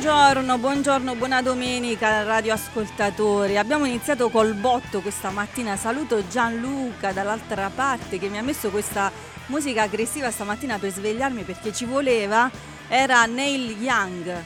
Buongiorno, 0.00 0.58
buongiorno, 0.58 1.14
buona 1.16 1.42
domenica 1.42 2.22
radioascoltatori. 2.22 3.58
Abbiamo 3.58 3.84
iniziato 3.84 4.28
col 4.28 4.54
botto 4.54 5.00
questa 5.00 5.30
mattina. 5.30 5.74
Saluto 5.74 6.24
Gianluca 6.28 7.10
dall'altra 7.10 7.68
parte 7.68 8.16
che 8.20 8.28
mi 8.28 8.38
ha 8.38 8.42
messo 8.44 8.70
questa 8.70 9.10
musica 9.46 9.82
aggressiva 9.82 10.30
stamattina 10.30 10.78
per 10.78 10.92
svegliarmi 10.92 11.42
perché 11.42 11.72
ci 11.72 11.84
voleva. 11.84 12.48
Era 12.86 13.24
Neil 13.24 13.72
Young, 13.82 14.44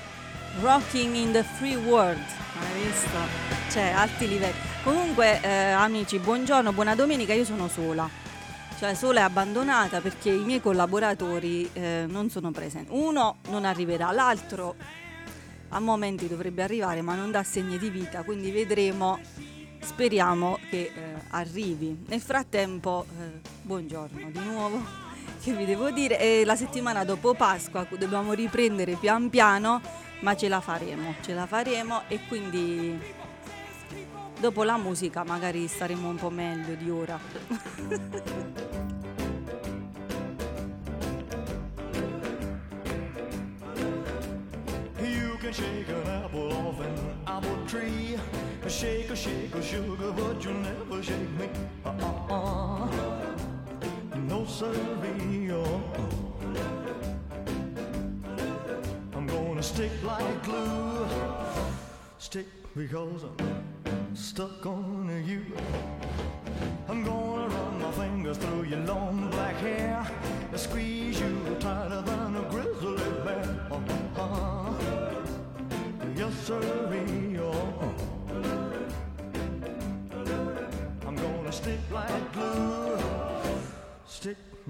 Rocking 0.62 1.14
in 1.14 1.32
the 1.32 1.42
Free 1.42 1.76
World. 1.76 2.24
Hai 2.58 2.82
visto? 2.86 3.18
Cioè, 3.72 3.90
alti 3.90 4.28
livelli. 4.28 4.56
Comunque, 4.82 5.38
eh, 5.42 5.72
amici, 5.72 6.18
buongiorno, 6.18 6.72
buona 6.72 6.94
domenica. 6.94 7.34
Io 7.34 7.44
sono 7.44 7.68
sola. 7.68 8.08
Cioè, 8.78 8.94
sola 8.94 9.20
e 9.20 9.24
abbandonata 9.24 10.00
perché 10.00 10.30
i 10.30 10.44
miei 10.44 10.62
collaboratori 10.62 11.68
eh, 11.74 12.06
non 12.08 12.30
sono 12.30 12.50
presenti. 12.52 12.88
Uno 12.90 13.36
non 13.50 13.66
arriverà, 13.66 14.12
l'altro 14.12 14.76
a 15.72 15.80
momenti 15.80 16.28
dovrebbe 16.28 16.62
arrivare 16.62 17.02
ma 17.02 17.14
non 17.14 17.30
dà 17.30 17.42
segni 17.42 17.78
di 17.78 17.90
vita, 17.90 18.22
quindi 18.22 18.50
vedremo, 18.50 19.18
speriamo 19.80 20.58
che 20.70 20.92
eh, 20.94 21.14
arrivi. 21.30 22.04
Nel 22.08 22.20
frattempo, 22.20 23.06
eh, 23.18 23.40
buongiorno 23.62 24.30
di 24.30 24.40
nuovo, 24.40 24.82
che 25.42 25.54
vi 25.54 25.64
devo 25.64 25.90
dire, 25.90 26.18
e 26.18 26.44
la 26.44 26.56
settimana 26.56 27.04
dopo 27.04 27.34
Pasqua 27.34 27.86
dobbiamo 27.98 28.32
riprendere 28.32 28.94
pian 28.94 29.30
piano, 29.30 29.80
ma 30.20 30.36
ce 30.36 30.48
la 30.48 30.60
faremo, 30.60 31.14
ce 31.20 31.34
la 31.34 31.46
faremo 31.46 32.02
e 32.08 32.20
quindi 32.28 32.98
dopo 34.38 34.62
la 34.62 34.76
musica 34.76 35.24
magari 35.24 35.66
staremo 35.66 36.08
un 36.08 36.16
po' 36.16 36.30
meglio 36.30 36.74
di 36.74 36.90
ora. 36.90 37.18
shake 45.52 45.88
an 45.88 46.06
apple 46.06 46.52
off 46.52 46.80
an 46.80 47.18
apple 47.26 47.66
tree. 47.66 48.18
Shake 48.68 49.10
a 49.10 49.16
shake 49.16 49.54
a 49.54 49.62
sugar, 49.62 50.12
but 50.12 50.42
you'll 50.42 50.54
never 50.54 51.02
shake 51.02 51.30
me. 51.38 51.48
Uh-uh. 51.84 52.88
No 54.28 54.46
siree. 54.46 55.50
I'm 59.14 59.26
gonna 59.26 59.62
stick 59.62 59.92
like 60.02 60.42
glue. 60.42 61.06
Stick 62.18 62.46
because 62.74 63.24
I'm 63.24 64.16
stuck 64.16 64.64
on 64.64 65.24
you. 65.26 65.44
I'm 66.88 67.04
gonna 67.04 67.48
run 67.48 67.80
my 67.80 67.92
fingers 67.92 68.38
through 68.38 68.64
your 68.64 68.80
long 68.80 69.30
black 69.30 69.56
hair 69.56 70.06
squeeze 70.56 71.18
you 71.20 71.56
tighter 71.58 72.02
than 72.02 72.21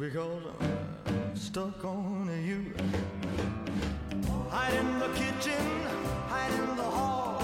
because 0.03 0.43
I'm 0.59 1.37
stuck 1.37 1.85
on 1.85 2.27
you. 2.45 2.75
Hide 4.51 4.75
in 4.75 4.99
the 4.99 5.07
kitchen, 5.15 5.65
hide 6.27 6.53
in 6.55 6.77
the 6.77 6.83
hall. 6.83 7.41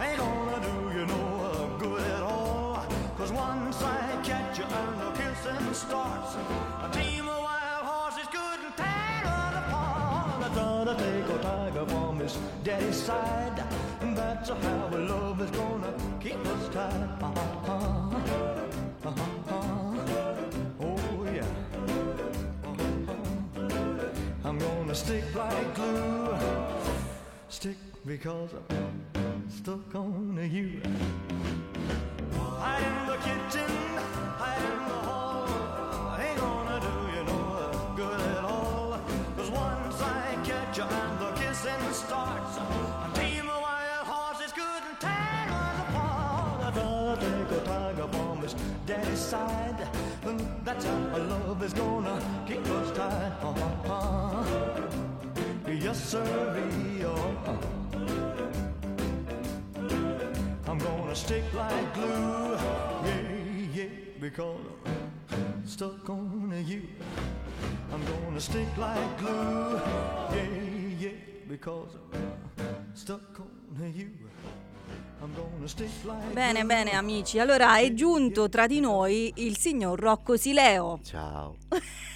Ain't 0.00 0.16
gonna 0.16 0.60
do 0.68 0.96
you 0.96 1.06
no 1.06 1.76
good 1.80 2.02
at 2.02 2.22
all. 2.22 2.86
Cause 3.18 3.32
once 3.32 3.82
I 3.82 4.20
catch 4.22 4.58
you 4.58 4.64
and 4.66 5.00
the 5.00 5.10
kissing 5.18 5.74
starts, 5.74 6.36
a 6.86 6.88
team 6.92 7.28
of 7.28 7.42
wild 7.42 7.84
horses 7.90 8.28
couldn't 8.28 8.76
tear 8.76 9.22
us 9.24 9.54
apart. 9.62 10.44
I 10.44 10.54
gotta 10.54 10.94
take 10.94 11.28
a 11.36 11.42
tiger 11.42 11.86
from 11.86 12.20
his 12.20 12.38
daddy's 12.62 13.02
side. 13.02 13.64
And 14.00 14.16
that's 14.16 14.48
how 14.48 14.90
our 14.92 14.96
love 14.96 15.40
is 15.40 15.50
gonna 15.50 15.92
keep 16.20 16.38
us 16.46 16.68
tied. 16.72 17.49
Stick 27.60 27.76
because 28.06 28.48
I'm 28.70 29.50
stuck 29.50 29.94
on 29.94 30.48
you. 30.50 30.80
Hide 32.32 32.82
in 32.82 33.06
the 33.06 33.16
kitchen, 33.16 33.70
hide 34.40 34.62
in 34.62 34.78
the 34.88 35.00
hall. 35.04 36.16
Ain't 36.18 36.38
gonna 36.38 36.80
do 36.80 36.94
you 37.14 37.24
no 37.24 37.92
good 37.96 38.18
at 38.18 38.44
all. 38.44 38.98
Cause 39.36 39.50
once 39.50 40.00
I 40.00 40.38
catch 40.42 40.78
you 40.78 40.84
and 40.84 41.18
the 41.20 41.32
kissing 41.32 41.92
starts, 41.92 42.56
a 42.56 43.20
team 43.20 43.46
of 43.50 43.60
wild 43.60 44.06
horses 44.06 44.52
couldn't 44.52 44.98
tear 44.98 45.48
us 45.50 45.80
apart. 45.84 46.64
I 46.64 46.70
gotta 46.74 47.20
take 47.20 47.58
a 47.58 47.64
tiger 47.66 48.08
from 48.08 48.40
his 48.40 48.54
daddy's 48.86 49.18
side. 49.18 49.86
That's 50.64 50.86
how 50.86 51.10
our 51.12 51.18
love 51.18 51.62
is 51.62 51.74
gonna 51.74 52.22
keep 52.46 52.66
us 52.66 52.90
tied. 52.96 53.32
Uh-huh. 53.42 55.19
Yes. 55.78 56.14
Uh-huh. 56.14 57.56
I'm 60.66 60.78
gonna 60.78 61.14
stick 61.14 61.44
like 61.54 61.94
glue, 61.94 62.56
yeah, 63.04 63.72
yeah, 63.72 63.84
because 64.18 64.58
I'm 65.30 65.66
stuck 65.66 66.08
on 66.08 66.52
you. 66.66 66.82
I'm 67.92 68.02
gonna 68.04 68.40
stick 68.40 68.66
like 68.76 69.18
glue, 69.18 69.80
yeah, 70.32 70.98
yeah, 70.98 71.10
because 71.48 71.90
I'm 72.58 72.94
stuck 72.94 73.38
on 73.38 73.92
you. 73.94 74.10
Bene, 76.32 76.64
bene 76.64 76.92
amici, 76.92 77.38
allora 77.38 77.78
è 77.78 77.92
giunto 77.92 78.48
tra 78.48 78.66
di 78.66 78.80
noi 78.80 79.32
il 79.36 79.56
signor 79.56 80.00
Rocco 80.00 80.36
Sileo. 80.36 80.98
Ciao. 81.04 81.56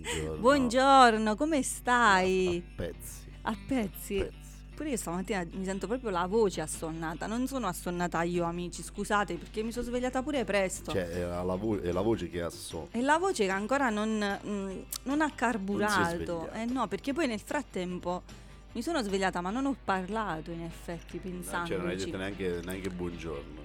Buongiorno. 0.00 0.36
Buongiorno, 0.40 1.36
come 1.36 1.58
A 1.58 1.62
stai? 1.62 2.62
pezzi. 2.74 3.30
A 3.42 3.54
pezzi? 3.66 4.14
pezzi. 4.18 4.38
Pure 4.74 4.88
io 4.90 4.96
stamattina 4.96 5.44
mi 5.52 5.64
sento 5.66 5.86
proprio 5.86 6.08
la 6.08 6.24
voce 6.26 6.62
assonnata. 6.62 7.26
Non 7.26 7.46
sono 7.46 7.66
assonnata 7.66 8.22
io, 8.22 8.44
amici, 8.44 8.82
scusate, 8.82 9.34
perché 9.34 9.62
mi 9.62 9.72
sono 9.72 9.84
svegliata 9.84 10.22
pure 10.22 10.44
presto. 10.44 10.90
Cioè, 10.92 11.06
è 11.06 11.20
la, 11.26 11.54
vo- 11.54 11.78
è 11.80 11.92
la 11.92 12.00
voce 12.00 12.30
che 12.30 12.40
asso. 12.40 12.88
E 12.92 13.02
la 13.02 13.18
voce 13.18 13.44
che 13.44 13.50
ancora 13.50 13.90
non, 13.90 14.08
mm, 14.08 14.78
non 15.02 15.20
ha 15.20 15.26
Non 15.26 15.32
carburato. 15.34 16.00
è 16.02 16.14
svegliata. 16.14 16.52
eh 16.62 16.64
no, 16.64 16.88
perché 16.88 17.12
poi 17.12 17.26
nel 17.26 17.40
frattempo 17.40 18.22
mi 18.72 18.80
sono 18.80 19.02
svegliata, 19.02 19.42
ma 19.42 19.50
non 19.50 19.66
ho 19.66 19.76
parlato 19.84 20.50
in 20.50 20.62
effetti 20.62 21.18
pensando. 21.18 21.66
Cioè, 21.68 21.76
non 21.76 21.88
hai 21.88 21.96
detto 21.96 22.16
neanche, 22.16 22.60
neanche 22.64 22.88
buongiorno. 22.88 23.60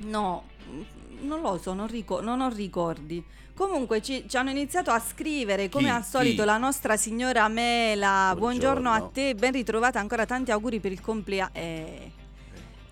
No, 0.00 0.44
mm, 0.68 0.82
non 1.26 1.40
lo 1.40 1.56
so, 1.56 1.72
non, 1.72 1.86
ricor- 1.86 2.22
non 2.22 2.42
ho 2.42 2.50
ricordi. 2.50 3.24
Comunque 3.62 4.00
ci, 4.00 4.22
ci 4.28 4.36
hanno 4.36 4.50
iniziato 4.50 4.92
a 4.92 5.00
scrivere, 5.00 5.68
come 5.68 5.86
Chi? 5.88 5.90
al 5.90 6.04
solito, 6.04 6.42
Chi? 6.42 6.46
la 6.46 6.58
nostra 6.58 6.96
signora 6.96 7.48
Mela. 7.48 8.32
Buongiorno, 8.38 8.88
a 8.88 8.98
Buongiorno. 8.98 9.10
te, 9.10 9.34
ben 9.34 9.50
ritrovata. 9.50 9.98
Ancora 9.98 10.26
tanti 10.26 10.52
auguri 10.52 10.78
per 10.78 10.92
il 10.92 11.00
compleanno. 11.00 11.50
Eh. 11.54 12.12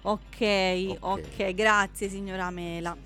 Ok, 0.03 0.97
ok, 0.99 1.23
Ok. 1.39 1.55
grazie 1.55 2.09
signora 2.09 2.51
Mela. 2.51 2.97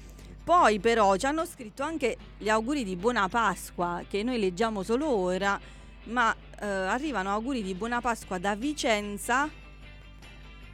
Poi 0.42 0.78
però 0.80 1.14
ci 1.16 1.26
hanno 1.26 1.44
scritto 1.44 1.82
anche 1.82 2.16
gli 2.38 2.48
auguri 2.48 2.82
di 2.82 2.96
buona 2.96 3.28
Pasqua, 3.28 4.04
che 4.08 4.22
noi 4.22 4.38
leggiamo 4.38 4.82
solo 4.82 5.08
ora, 5.10 5.60
ma 6.04 6.34
eh, 6.60 6.66
arrivano 6.66 7.30
auguri 7.30 7.62
di 7.62 7.74
buona 7.74 8.00
Pasqua 8.00 8.38
da 8.38 8.54
Vicenza. 8.54 9.50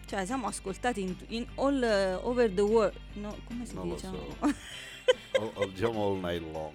Cioè, 0.06 0.24
siamo 0.24 0.46
ascoltati 0.46 1.00
in, 1.00 1.16
in 1.30 1.46
all 1.56 1.82
eh, 1.82 2.14
over 2.14 2.48
the 2.48 2.60
world. 2.60 2.94
No, 3.14 3.36
come 3.48 3.66
si 3.66 3.74
Non 3.74 3.88
lo 3.88 3.94
dice? 3.94 4.06
so. 4.06 4.54
Diciamo 5.70 6.06
all 6.06 6.18
night 6.20 6.42
long. 6.52 6.72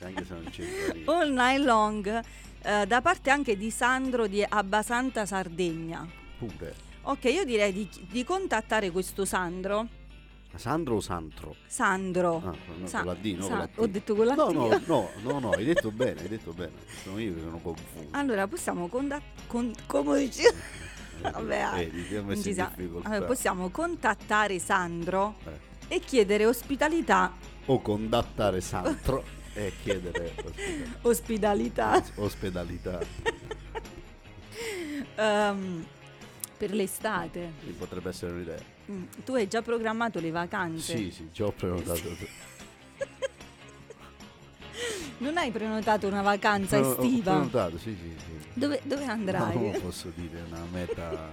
Anche 0.00 0.24
se 0.24 0.32
non 0.34 0.44
c'entra 0.50 1.12
all 1.12 1.32
night 1.32 1.60
long. 1.64 2.22
eh, 2.62 2.86
da 2.86 3.00
parte 3.02 3.30
anche 3.30 3.56
di 3.56 3.70
Sandro 3.70 4.26
di 4.26 4.42
Abbasanta 4.46 5.26
Sardegna. 5.26 6.06
Pure. 6.38 6.74
Ok, 7.02 7.24
io 7.24 7.44
direi 7.44 7.72
di, 7.72 7.88
di 8.10 8.24
contattare 8.24 8.90
questo 8.90 9.24
Sandro. 9.24 9.88
Sandro 10.56 10.96
o 10.96 11.00
Santro? 11.00 11.56
Sandro. 11.66 12.40
Ah, 12.44 12.54
no, 12.78 12.86
Sa- 12.86 12.98
con 12.98 13.06
la 13.08 13.14
D, 13.14 13.34
no 13.36 13.42
Sa- 13.42 13.48
con 13.48 13.58
la 13.58 13.66
T. 13.66 13.78
ho 13.80 13.86
detto 13.86 14.14
con 14.14 14.26
la 14.26 14.34
no, 14.34 14.46
T. 14.46 14.52
No, 14.52 14.68
no, 14.86 15.10
no, 15.22 15.38
no, 15.40 15.50
hai 15.50 15.64
detto 15.64 15.90
bene, 15.90 16.20
hai 16.20 16.28
detto 16.28 16.52
bene. 16.52 16.72
Sono 17.02 17.18
io 17.18 17.34
che 17.34 17.40
sono 17.40 17.58
confuso. 17.58 18.06
Allora, 18.12 18.46
possiamo 18.46 18.86
contattare. 18.88 19.32
come 19.86 20.18
dici? 20.20 20.42
Vabbè, 21.20 21.90
sa- 22.54 22.70
difficoltà. 22.76 23.08
Allora, 23.08 23.26
possiamo 23.26 23.68
contattare 23.70 24.58
Sandro 24.58 25.34
Eh. 25.44 25.72
E 25.88 26.00
chiedere 26.00 26.46
ospitalità. 26.46 27.32
O 27.66 27.80
contattare 27.80 28.60
Santro 28.60 29.24
e 29.54 29.72
chiedere 29.82 30.32
ospita- 30.44 30.98
Ospitalità. 31.02 32.04
ospedalità. 32.16 32.98
Ehm, 35.16 35.84
per 36.56 36.72
l'estate. 36.72 37.52
Sì, 37.64 37.70
potrebbe 37.72 38.08
essere 38.10 38.32
un'idea. 38.32 38.58
Mm, 38.90 39.02
Tu 39.24 39.34
hai 39.34 39.48
già 39.48 39.62
programmato 39.62 40.20
le 40.20 40.30
vacanze? 40.30 40.96
Sì, 40.96 41.10
sì, 41.10 41.28
ci 41.32 41.42
ho 41.42 41.50
prenotato. 41.52 42.02
Non 45.18 45.36
hai 45.38 45.50
prenotato 45.50 46.06
una 46.08 46.22
vacanza 46.22 46.78
Ho- 46.78 46.82
ho 46.82 47.02
estiva? 47.02 47.30
prenotato, 47.32 47.78
sì, 47.78 47.96
sì, 48.00 48.14
sì. 48.18 48.48
Dove, 48.52 48.80
dove 48.84 49.04
No, 49.06 49.12
andrai? 49.12 49.54
non 49.54 49.72
lo 49.72 49.80
posso 49.80 50.12
dire, 50.14 50.42
una 50.48 50.64
meta... 50.70 51.30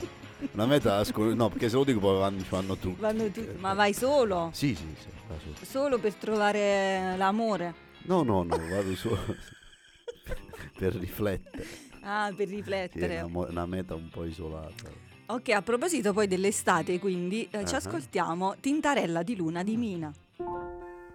Una 0.53 0.65
meta... 0.65 1.03
scor- 1.03 1.33
No, 1.35 1.49
perché 1.49 1.69
se 1.69 1.75
lo 1.75 1.83
dico 1.83 1.99
poi 1.99 2.17
vanno, 2.19 2.43
vanno 2.49 2.75
tutti. 2.75 2.99
Vanno 2.99 3.23
tutti- 3.25 3.47
Ma 3.59 3.73
vai 3.73 3.93
solo? 3.93 4.49
Sì, 4.53 4.75
sì, 4.75 4.85
sì. 4.99 5.07
va 5.27 5.35
solo. 5.39 5.55
Solo 5.61 5.99
per 5.99 6.13
trovare 6.15 7.15
l'amore? 7.17 7.73
No, 8.03 8.23
no, 8.23 8.43
no, 8.43 8.57
vado 8.57 8.95
solo 8.95 9.17
per 10.77 10.95
riflettere. 10.95 11.65
Ah, 12.01 12.31
per 12.35 12.47
Sì, 12.47 12.53
è 12.53 12.57
riflettere. 12.57 13.17
una, 13.19 13.27
mo- 13.27 13.47
una 13.47 13.65
meta 13.65 13.93
un 13.95 14.09
po' 14.09 14.25
isolata. 14.25 14.89
Ok, 15.27 15.49
a 15.49 15.61
proposito 15.61 16.11
poi 16.13 16.27
dell'estate, 16.27 16.99
quindi 16.99 17.47
eh, 17.51 17.63
ci 17.65 17.75
Ah. 17.75 17.77
ascoltiamo 17.77 18.55
Tintarella 18.59 19.23
di 19.23 19.35
Luna 19.35 19.63
di 19.63 19.77
Mina. 19.77 20.11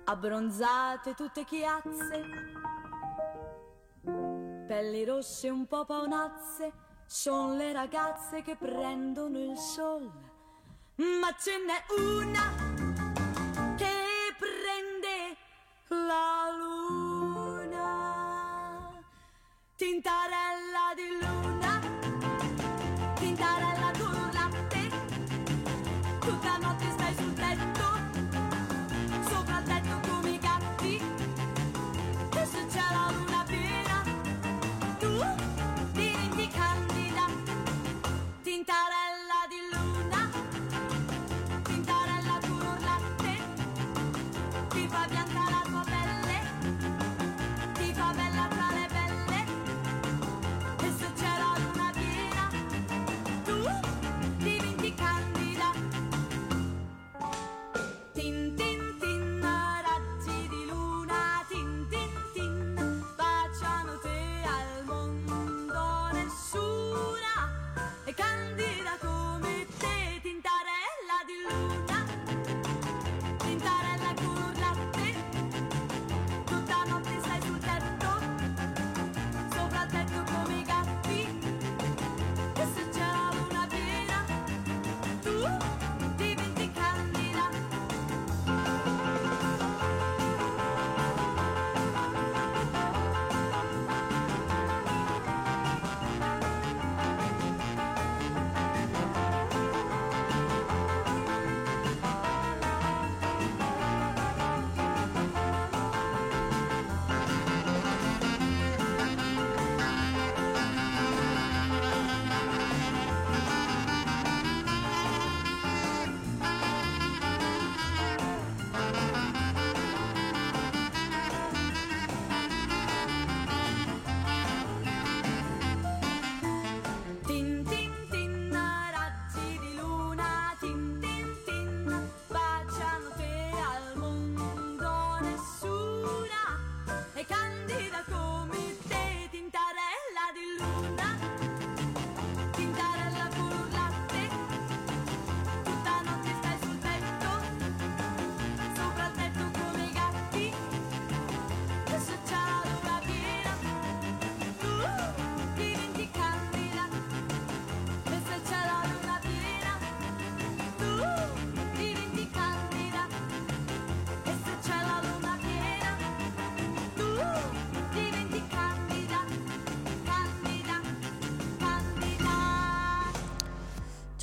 Abbronzate 0.04 1.14
tutte 1.14 1.44
chiazze, 1.44 2.22
pelli 4.66 5.04
rosse 5.04 5.48
un 5.48 5.66
po' 5.66 5.84
paonazze, 5.84 6.72
son 7.06 7.56
le 7.56 7.72
ragazze 7.72 8.42
che 8.42 8.56
prendono 8.56 9.38
il 9.38 9.56
sol. 9.56 10.10
Ma 10.96 11.34
ce 11.38 11.58
n'è 11.58 11.84
una 11.98 12.54
che 13.76 14.34
prende 14.38 15.36
la 15.88 16.50
luna. 16.56 17.84
Tintarella 19.76 20.45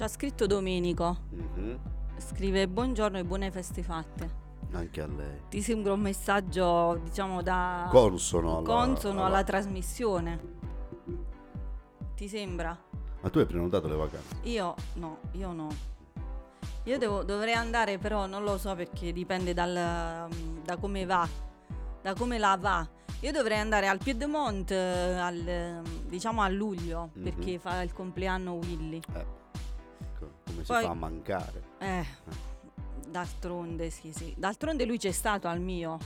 Ci 0.03 0.09
ha 0.09 0.11
scritto 0.11 0.47
Domenico. 0.47 1.15
Mhm. 1.29 1.79
Scrive 2.17 2.67
buongiorno 2.67 3.19
e 3.19 3.23
buone 3.23 3.51
feste 3.51 3.83
fatte. 3.83 4.29
Anche 4.73 4.99
a 5.01 5.07
lei. 5.07 5.43
Ti 5.47 5.61
sembra 5.61 5.93
un 5.93 6.01
messaggio, 6.01 6.99
diciamo, 7.05 7.41
da 7.41 7.87
Consono 7.89 8.57
alla... 8.57 8.67
consono 8.67 9.19
alla 9.19 9.27
alla- 9.27 9.43
trasmissione? 9.45 10.39
Ti 12.17 12.27
sembra? 12.27 12.77
Ma 13.21 13.29
tu 13.29 13.39
hai 13.39 13.45
prenotato 13.45 13.87
le 13.87 13.95
vacanze? 13.95 14.35
Io 14.41 14.75
no, 14.95 15.19
io 15.31 15.53
no. 15.53 15.69
Io 16.83 16.97
devo- 16.97 17.23
dovrei 17.23 17.53
andare, 17.53 17.97
però 17.97 18.25
non 18.25 18.43
lo 18.43 18.57
so 18.57 18.75
perché 18.75 19.13
dipende 19.13 19.53
dal, 19.53 20.27
mm, 20.35 20.63
da 20.65 20.75
come 20.75 21.05
va, 21.05 21.25
da 22.01 22.13
come 22.13 22.37
la 22.37 22.57
va. 22.59 22.85
Io 23.21 23.31
dovrei 23.31 23.59
andare 23.59 23.87
al 23.87 23.99
Piedmont, 23.99 24.69
eh, 24.69 25.13
al, 25.17 25.81
diciamo 26.07 26.41
a 26.41 26.49
luglio, 26.49 27.11
Mhm. 27.13 27.23
perché 27.23 27.57
fa 27.57 27.81
il 27.81 27.93
compleanno 27.93 28.55
Willy. 28.55 28.99
Eh. 29.13 29.41
Come 30.65 30.79
Poi- 30.79 30.81
si 30.81 30.85
fa 30.87 30.93
mancare? 30.93 31.63
Eh, 31.79 32.05
d'altronde 33.09 33.89
sì, 33.89 34.11
sì. 34.13 34.33
D'altronde 34.37 34.85
lui 34.85 34.97
c'è 34.97 35.11
stato 35.11 35.47
al 35.47 35.59
mio. 35.59 35.97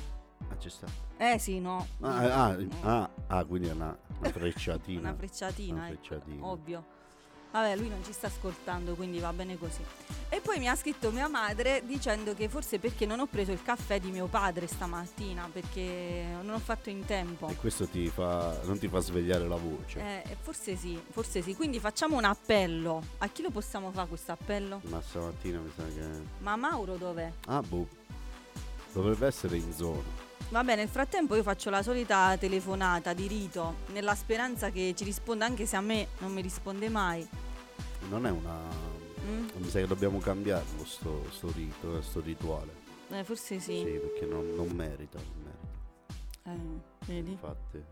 Ah, 0.49 0.55
c'è 0.57 0.69
stato. 0.69 0.91
Eh 1.17 1.39
sì, 1.39 1.59
no. 1.59 1.85
Ah, 2.01 2.45
ah, 2.49 2.57
ah, 2.81 3.09
ah, 3.27 3.45
quindi 3.45 3.67
è 3.67 3.71
una, 3.71 3.97
una 4.19 4.29
frecciatina. 4.29 4.99
Una 5.09 5.15
frecciatina, 5.15 5.73
Una 5.75 5.89
ecco, 5.89 5.95
frecciatina. 6.03 6.45
ovvio. 6.45 6.85
Vabbè, 7.57 7.75
lui 7.75 7.89
non 7.89 8.03
ci 8.03 8.13
sta 8.13 8.27
ascoltando, 8.27 8.93
quindi 8.93 9.17
va 9.17 9.33
bene 9.33 9.57
così. 9.57 9.81
E 10.29 10.41
poi 10.41 10.59
mi 10.59 10.69
ha 10.69 10.75
scritto 10.75 11.09
mia 11.09 11.27
madre 11.27 11.81
dicendo 11.87 12.35
che 12.35 12.49
forse 12.49 12.77
perché 12.77 13.07
non 13.07 13.19
ho 13.19 13.25
preso 13.25 13.51
il 13.51 13.63
caffè 13.63 13.99
di 13.99 14.11
mio 14.11 14.27
padre 14.27 14.67
stamattina, 14.67 15.49
perché 15.51 16.23
non 16.43 16.53
ho 16.53 16.59
fatto 16.59 16.91
in 16.91 17.03
tempo. 17.05 17.47
E 17.47 17.55
questo 17.55 17.87
ti 17.87 18.09
fa, 18.09 18.59
non 18.65 18.77
ti 18.77 18.87
fa 18.87 18.99
svegliare 18.99 19.47
la 19.47 19.55
voce. 19.55 19.99
Eh, 19.99 20.37
forse 20.39 20.75
sì, 20.75 21.01
forse 21.09 21.41
sì. 21.41 21.55
Quindi 21.55 21.79
facciamo 21.79 22.15
un 22.15 22.25
appello. 22.25 23.01
A 23.17 23.27
chi 23.27 23.41
lo 23.41 23.49
possiamo 23.49 23.89
fare 23.89 24.07
questo 24.07 24.33
appello? 24.33 24.79
Ma 24.83 25.01
stamattina 25.01 25.59
mi 25.59 25.71
sa 25.75 25.83
che... 25.83 26.07
Ma 26.37 26.55
Mauro 26.55 26.95
dov'è? 26.95 27.31
Ah, 27.47 27.61
boh. 27.61 27.87
Dovrebbe 28.93 29.25
essere 29.25 29.57
in 29.57 29.73
zona. 29.73 30.25
Vabbè, 30.49 30.75
nel 30.75 30.87
frattempo 30.87 31.35
io 31.35 31.43
faccio 31.43 31.71
la 31.71 31.81
solita 31.81 32.37
telefonata 32.37 33.13
di 33.13 33.27
rito, 33.27 33.77
nella 33.87 34.15
speranza 34.15 34.69
che 34.69 34.93
ci 34.95 35.03
risponda 35.03 35.43
anche 35.45 35.65
se 35.65 35.75
a 35.75 35.81
me 35.81 36.07
non 36.19 36.31
mi 36.31 36.41
risponde 36.41 36.87
mai. 36.87 37.27
Non 38.09 38.25
è 38.25 38.29
una... 38.29 38.57
Mm? 39.25 39.47
Mi 39.55 39.69
sa 39.69 39.79
che 39.79 39.87
dobbiamo 39.87 40.19
cambiarlo 40.19 40.85
sto, 40.85 41.23
sto 41.31 41.51
rito, 41.51 41.97
eh, 41.97 42.01
sto 42.01 42.21
rituale. 42.21 42.85
Eh, 43.09 43.23
forse 43.23 43.59
sì. 43.59 43.77
Sì, 43.77 43.99
perché 43.99 44.25
non, 44.25 44.53
non 44.55 44.67
merita, 44.69 45.17
non 45.19 45.43
merita. 45.43 45.75
Eh, 46.43 47.11
vedi? 47.13 47.31
Infatti... 47.31 47.83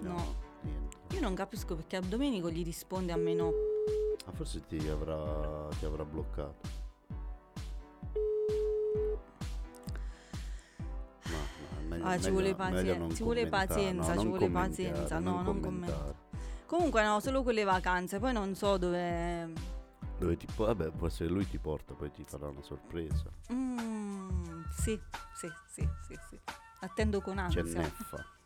No. 0.00 0.34
Niente. 0.62 0.96
Io 1.14 1.20
non 1.20 1.34
capisco 1.34 1.74
perché 1.76 1.96
a 1.96 2.00
Domenico 2.00 2.50
gli 2.50 2.64
risponde 2.64 3.12
a 3.12 3.16
me 3.16 3.34
no. 3.34 3.52
Ma 4.26 4.32
forse 4.32 4.66
ti 4.66 4.88
avrà, 4.88 5.68
ti 5.78 5.84
avrà 5.84 6.04
bloccato. 6.04 6.82
Ma, 11.24 11.30
ma 11.30 11.78
è 11.78 11.82
meglio 11.82 12.04
Ah, 12.04 12.18
ci 12.18 12.30
vuole 12.30 12.54
pazienza, 12.54 13.14
ci 13.14 13.22
vuole 13.22 13.46
pazienza, 13.46 14.14
no, 14.14 14.20
ci 14.20 14.26
vuole 14.26 14.50
pazienza, 14.50 15.18
no, 15.18 15.42
non 15.42 15.60
commentare. 15.60 16.23
Comunque 16.66 17.02
no, 17.04 17.20
solo 17.20 17.42
quelle 17.42 17.64
vacanze, 17.64 18.18
poi 18.18 18.32
non 18.32 18.54
so 18.54 18.76
dove... 18.76 19.52
Dove 20.18 20.36
ti 20.36 20.46
po- 20.54 20.66
vabbè, 20.66 20.90
può 20.90 21.06
essere 21.08 21.28
lui 21.28 21.46
ti 21.48 21.58
porta, 21.58 21.94
poi 21.94 22.10
ti 22.10 22.24
farà 22.26 22.48
una 22.48 22.62
sorpresa. 22.62 23.24
Mm, 23.52 24.62
sì, 24.70 24.98
sì, 25.34 25.48
sì, 25.68 25.88
sì, 26.06 26.18
sì. 26.30 26.40
Attendo 26.80 27.20
con 27.20 27.34
C'è 27.48 27.60
ansia. 27.60 27.80
neffa. 27.80 28.24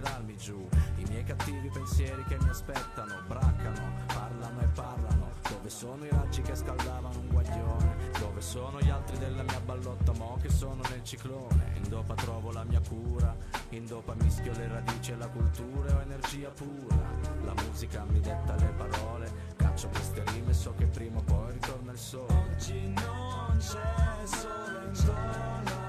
tirarmi 0.00 0.36
giù. 0.36 0.68
I 0.96 1.04
miei 1.08 1.24
cattivi 1.24 1.68
pensieri 1.68 2.24
che 2.24 2.38
mi 2.40 2.48
aspettano, 2.48 3.20
braccano, 3.26 3.92
parlano 4.06 4.60
e 4.60 4.66
parlano. 4.74 5.28
Dove 5.48 5.68
sono 5.68 6.04
i 6.04 6.08
raggi 6.08 6.42
che 6.42 6.54
scaldavano 6.54 7.18
un 7.18 7.28
guaglione? 7.28 7.96
Dove 8.18 8.40
sono 8.40 8.80
gli 8.80 8.88
altri 8.88 9.18
della 9.18 9.42
mia 9.42 9.60
ballotta 9.60 10.12
mo 10.12 10.38
che 10.40 10.48
sono 10.48 10.82
nel 10.88 11.04
ciclone? 11.04 11.72
In 11.74 11.88
dopa 11.88 12.14
trovo 12.14 12.50
la 12.52 12.64
mia 12.64 12.80
cura, 12.88 13.36
in 13.70 13.86
dopa 13.86 14.14
mischio 14.20 14.52
le 14.52 14.68
radici 14.68 15.12
e 15.12 15.16
la 15.16 15.28
cultura 15.28 15.90
e 15.90 15.92
ho 15.92 16.00
energia 16.00 16.48
pura. 16.50 16.96
La 17.44 17.54
musica 17.66 18.04
mi 18.04 18.20
detta 18.20 18.54
le 18.56 18.72
parole, 18.76 19.32
caccio 19.56 19.88
queste 19.88 20.22
rime 20.32 20.54
so 20.54 20.74
che 20.76 20.86
prima 20.86 21.18
o 21.18 21.22
poi 21.22 21.52
ritorna 21.52 21.92
il 21.92 21.98
sole. 21.98 22.32
Oggi 22.32 22.88
non 22.88 23.56
c'è 23.58 24.24
sole 24.24 25.74
a 25.74 25.79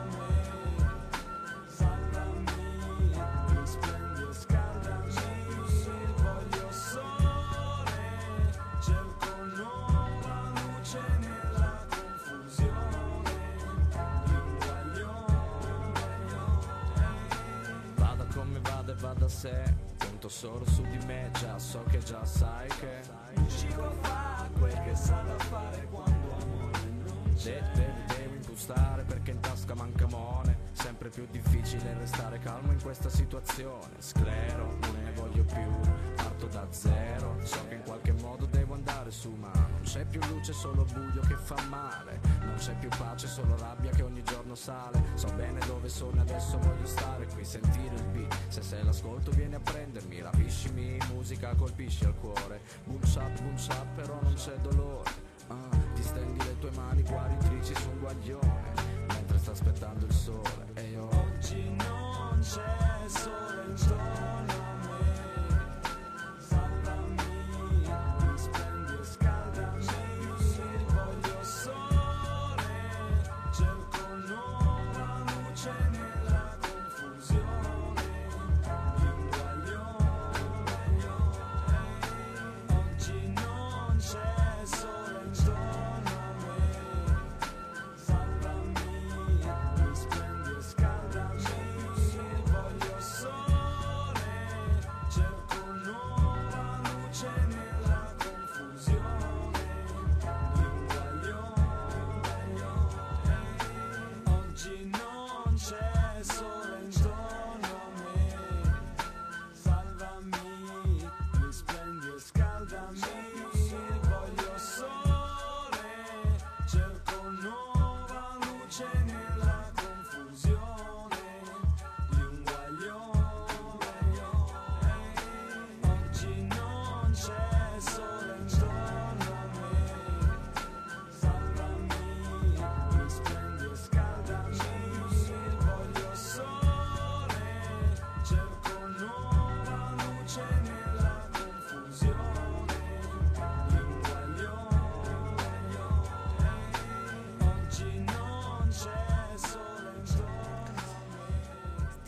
sé, 19.41 19.73
conto 19.97 20.29
solo 20.29 20.63
su 20.69 20.83
di 20.83 21.03
me, 21.07 21.31
già 21.39 21.57
so 21.57 21.83
che 21.89 21.97
già 21.97 22.23
sai 22.23 22.67
che 22.79 23.01
Chico 23.47 23.91
fa 24.01 24.47
quel 24.59 24.81
che 24.83 24.95
sa 24.95 25.21
da 25.21 25.35
fare 25.37 25.87
quando 25.89 26.35
amore 26.41 26.79
non 27.05 27.33
c'è. 27.35 27.59
Devi, 27.73 28.03
devi 28.05 28.35
impostare 28.35 29.01
perché 29.01 29.31
in 29.31 29.39
tasca 29.39 29.73
manca 29.73 30.05
mone, 30.05 30.57
sempre 30.73 31.09
più 31.09 31.25
difficile 31.31 31.95
restare 31.97 32.37
calmo 32.37 32.71
in 32.71 32.81
questa 32.83 33.09
situazione. 33.09 33.95
Sclero, 33.97 34.77
non 34.79 34.95
ne 35.03 35.11
voglio 35.13 35.43
più, 35.43 35.91
parto 36.15 36.45
da 36.45 36.67
zero, 36.69 37.37
so 37.41 37.67
che 37.67 37.75
in 37.75 37.81
qualche 37.83 38.11
modo 38.11 38.45
devo 38.45 38.75
andare 38.75 39.09
su, 39.09 39.31
ma 39.31 39.51
c'è 39.91 40.05
più 40.05 40.21
luce, 40.29 40.53
solo 40.53 40.85
buio 40.85 41.19
che 41.27 41.35
fa 41.35 41.61
male, 41.67 42.21
non 42.39 42.55
c'è 42.55 42.73
più 42.77 42.87
pace, 42.97 43.27
solo 43.27 43.57
rabbia 43.57 43.91
che 43.91 44.03
ogni 44.03 44.23
giorno 44.23 44.55
sale. 44.55 45.03
So 45.15 45.27
bene 45.35 45.59
dove 45.65 45.89
sono 45.89 46.21
adesso 46.21 46.57
voglio 46.59 46.85
stare 46.85 47.27
qui, 47.27 47.43
sentire 47.43 47.95
il 47.95 48.03
beat. 48.05 48.33
Se 48.47 48.61
sei 48.61 48.85
l'ascolto 48.85 49.31
vieni 49.31 49.55
a 49.55 49.59
prendermi, 49.59 50.21
rapiscimi, 50.21 50.97
musica 51.11 51.53
colpisci 51.55 52.05
al 52.05 52.15
cuore. 52.15 52.61
Boom 52.85 53.03
shap, 53.03 53.41
boom 53.41 53.57
shap, 53.57 53.85
però 53.95 54.17
non 54.21 54.33
c'è 54.35 54.55
dolore. 54.61 55.11
Ah, 55.47 55.77
ti 55.93 56.03
stendi 56.03 56.41
le 56.41 56.57
tue 56.59 56.71
mani 56.71 57.03
guaritrici 57.03 57.75
su 57.75 57.89
un 57.89 57.99
guaglione, 57.99 58.73
mentre 59.09 59.37
sta 59.39 59.51
aspettando 59.51 60.05
il 60.05 60.13
sole. 60.13 60.67
E 60.75 60.83
io 60.83 61.09
oggi 61.09 61.69
non 61.75 62.39
c'è 62.39 63.09
sole 63.09 64.40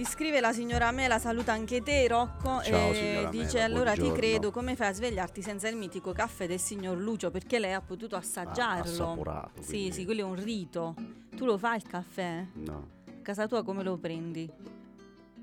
Ti 0.03 0.09
scrive 0.09 0.41
la 0.41 0.51
signora 0.51 0.91
Mela, 0.91 1.17
saluta 1.17 1.53
anche 1.53 1.81
te 1.81 2.05
Rocco 2.09 2.61
Ciao, 2.61 2.91
e 2.91 3.27
dice 3.31 3.53
Mela, 3.53 3.63
allora 3.63 3.93
ti 3.93 3.99
buongiorno." 3.99 4.21
credo 4.21 4.51
come 4.51 4.75
fai 4.75 4.89
a 4.89 4.93
svegliarti 4.93 5.41
senza 5.41 5.69
il 5.69 5.77
mitico 5.77 6.11
caffè 6.11 6.45
del 6.45 6.59
signor 6.59 6.97
Lucio 6.97 7.31
perché 7.31 7.57
lei 7.57 7.71
ha 7.71 7.79
potuto 7.79 8.17
assaggiarlo. 8.17 8.81
assaporato, 8.83 9.61
Sì, 9.61 9.91
sì, 9.93 10.03
quello 10.03 10.19
è 10.19 10.23
un 10.25 10.35
rito. 10.35 10.93
Tu 11.33 11.45
lo 11.45 11.57
fai 11.57 11.77
il 11.77 11.83
caffè? 11.83 12.45
No. 12.55 12.87
A 13.07 13.21
casa 13.21 13.47
tua 13.47 13.63
come 13.63 13.81
lo 13.81 13.95
prendi? 13.95 14.51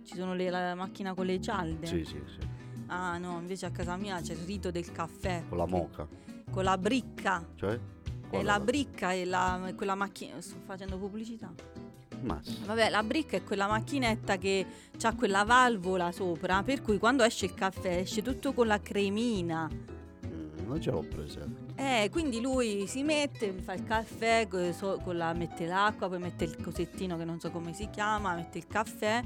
Ci 0.04 0.14
sono 0.14 0.34
le, 0.34 0.50
la 0.50 0.74
macchina 0.74 1.14
con 1.14 1.24
le 1.24 1.40
cialde? 1.40 1.86
Sì, 1.86 2.04
sì, 2.04 2.22
sì. 2.26 2.46
Ah 2.88 3.16
no, 3.16 3.38
invece 3.38 3.64
a 3.64 3.70
casa 3.70 3.96
mia 3.96 4.20
c'è 4.20 4.34
il 4.34 4.40
rito 4.44 4.70
del 4.70 4.92
caffè. 4.92 5.42
Con 5.48 5.56
la 5.56 5.66
moca. 5.66 6.06
Con 6.50 6.64
la 6.64 6.76
bricca. 6.76 7.48
Cioè? 7.54 7.72
E 7.72 8.28
Qual 8.28 8.42
è 8.42 8.44
la 8.44 8.60
bricca 8.60 9.12
è 9.14 9.24
la, 9.24 9.72
quella 9.74 9.94
macchina. 9.94 10.38
Sto 10.38 10.56
facendo 10.66 10.98
pubblicità. 10.98 11.50
Ma 12.22 12.40
sì. 12.42 12.58
Vabbè, 12.64 12.90
la 12.90 13.02
bricca 13.02 13.36
è 13.36 13.44
quella 13.44 13.66
macchinetta 13.66 14.36
che 14.36 14.66
ha 15.00 15.14
quella 15.14 15.44
valvola 15.44 16.12
sopra, 16.12 16.62
per 16.62 16.82
cui 16.82 16.98
quando 16.98 17.22
esce 17.22 17.46
il 17.46 17.54
caffè 17.54 17.98
esce 17.98 18.22
tutto 18.22 18.52
con 18.52 18.66
la 18.66 18.80
cremina. 18.80 19.68
Mm, 20.26 20.66
non 20.66 20.80
ce 20.80 20.90
l'ho 20.90 21.02
presente. 21.02 21.68
Eh, 21.76 22.10
quindi 22.10 22.40
lui 22.42 22.86
si 22.86 23.02
mette, 23.02 23.52
fa 23.52 23.72
il 23.72 23.84
caffè, 23.84 24.46
so- 24.76 25.00
con 25.02 25.16
la, 25.16 25.32
mette 25.32 25.66
l'acqua, 25.66 26.08
poi 26.08 26.18
mette 26.18 26.44
il 26.44 26.60
cosettino 26.62 27.16
che 27.16 27.24
non 27.24 27.40
so 27.40 27.50
come 27.50 27.72
si 27.72 27.88
chiama, 27.88 28.34
mette 28.34 28.58
il 28.58 28.66
caffè 28.66 29.22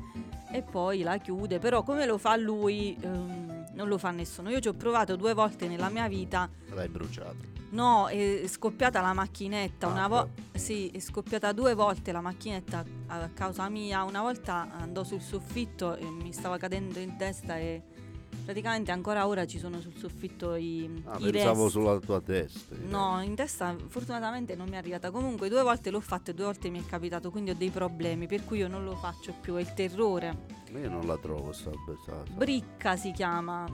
e 0.53 0.63
poi 0.63 1.03
la 1.03 1.17
chiude. 1.19 1.59
Però 1.59 1.83
come 1.83 2.07
lo 2.07 2.17
fa 2.17 2.37
lui 2.37 2.97
ehm, 3.01 3.71
non 3.73 3.89
lo 3.89 3.99
fa 3.99 4.13
nessuno. 4.13 4.51
Io 4.51 4.61
ci 4.61 4.69
ho 4.69 4.75
provato 4.75 5.17
due 5.17 5.35
volte 5.35 5.67
nella 5.67 5.89
mia 5.89 6.07
vita. 6.07 6.49
L'hai 6.73 6.89
bruciato. 6.89 7.54
No, 7.75 8.07
è 8.09 8.45
scoppiata 8.47 9.01
la 9.01 9.13
macchinetta. 9.13 9.89
Ah, 9.89 9.91
una 9.91 10.07
volta 10.09 10.43
sì, 10.57 10.89
è 10.91 11.01
scoppiata 11.01 11.53
due 11.53 11.75
volte 11.75 12.13
la 12.13 12.21
macchinetta 12.21 12.85
a 13.09 13.29
causa 13.35 13.69
mia. 13.69 14.05
Una 14.05 14.23
volta 14.23 14.69
andò 14.73 15.03
sul 15.03 15.21
soffitto 15.21 15.97
e 15.97 16.05
mi 16.05 16.33
stava 16.33 16.57
cadendo 16.57 17.01
in 17.01 17.17
testa 17.17 17.59
e 17.59 17.83
praticamente 18.45 18.93
ancora 18.93 19.27
ora 19.27 19.45
ci 19.45 19.59
sono 19.59 19.81
sul 19.81 19.97
soffitto 19.97 20.55
i, 20.55 21.03
Ah, 21.07 21.17
i 21.19 21.31
pensavo 21.33 21.65
resti. 21.65 21.71
sulla 21.79 21.99
tua 21.99 22.21
testa. 22.21 22.77
No, 22.87 23.21
in 23.23 23.35
testa 23.35 23.75
fortunatamente 23.89 24.55
non 24.55 24.69
mi 24.69 24.75
è 24.75 24.77
arrivata. 24.77 25.11
Comunque 25.11 25.49
due 25.49 25.63
volte 25.63 25.91
l'ho 25.91 26.01
fatto 26.01 26.31
e 26.31 26.35
due 26.35 26.45
volte 26.45 26.69
mi 26.71 26.81
è 26.81 26.87
capitato, 26.87 27.33
quindi 27.33 27.51
ho 27.51 27.57
dei 27.57 27.71
problemi, 27.71 28.29
per 28.29 28.45
cui 28.45 28.59
io 28.59 28.69
non 28.69 28.85
lo 28.85 28.95
faccio 28.95 29.35
più, 29.41 29.55
è 29.57 29.61
il 29.61 29.75
terrore. 29.75 30.63
Io 30.77 30.89
non 30.89 31.07
la 31.09 31.17
trovo 31.19 31.51
sta 31.51 31.73
sta- 32.03 32.23
Bricca 32.33 32.95
si 32.95 33.11
chiama. 33.11 33.67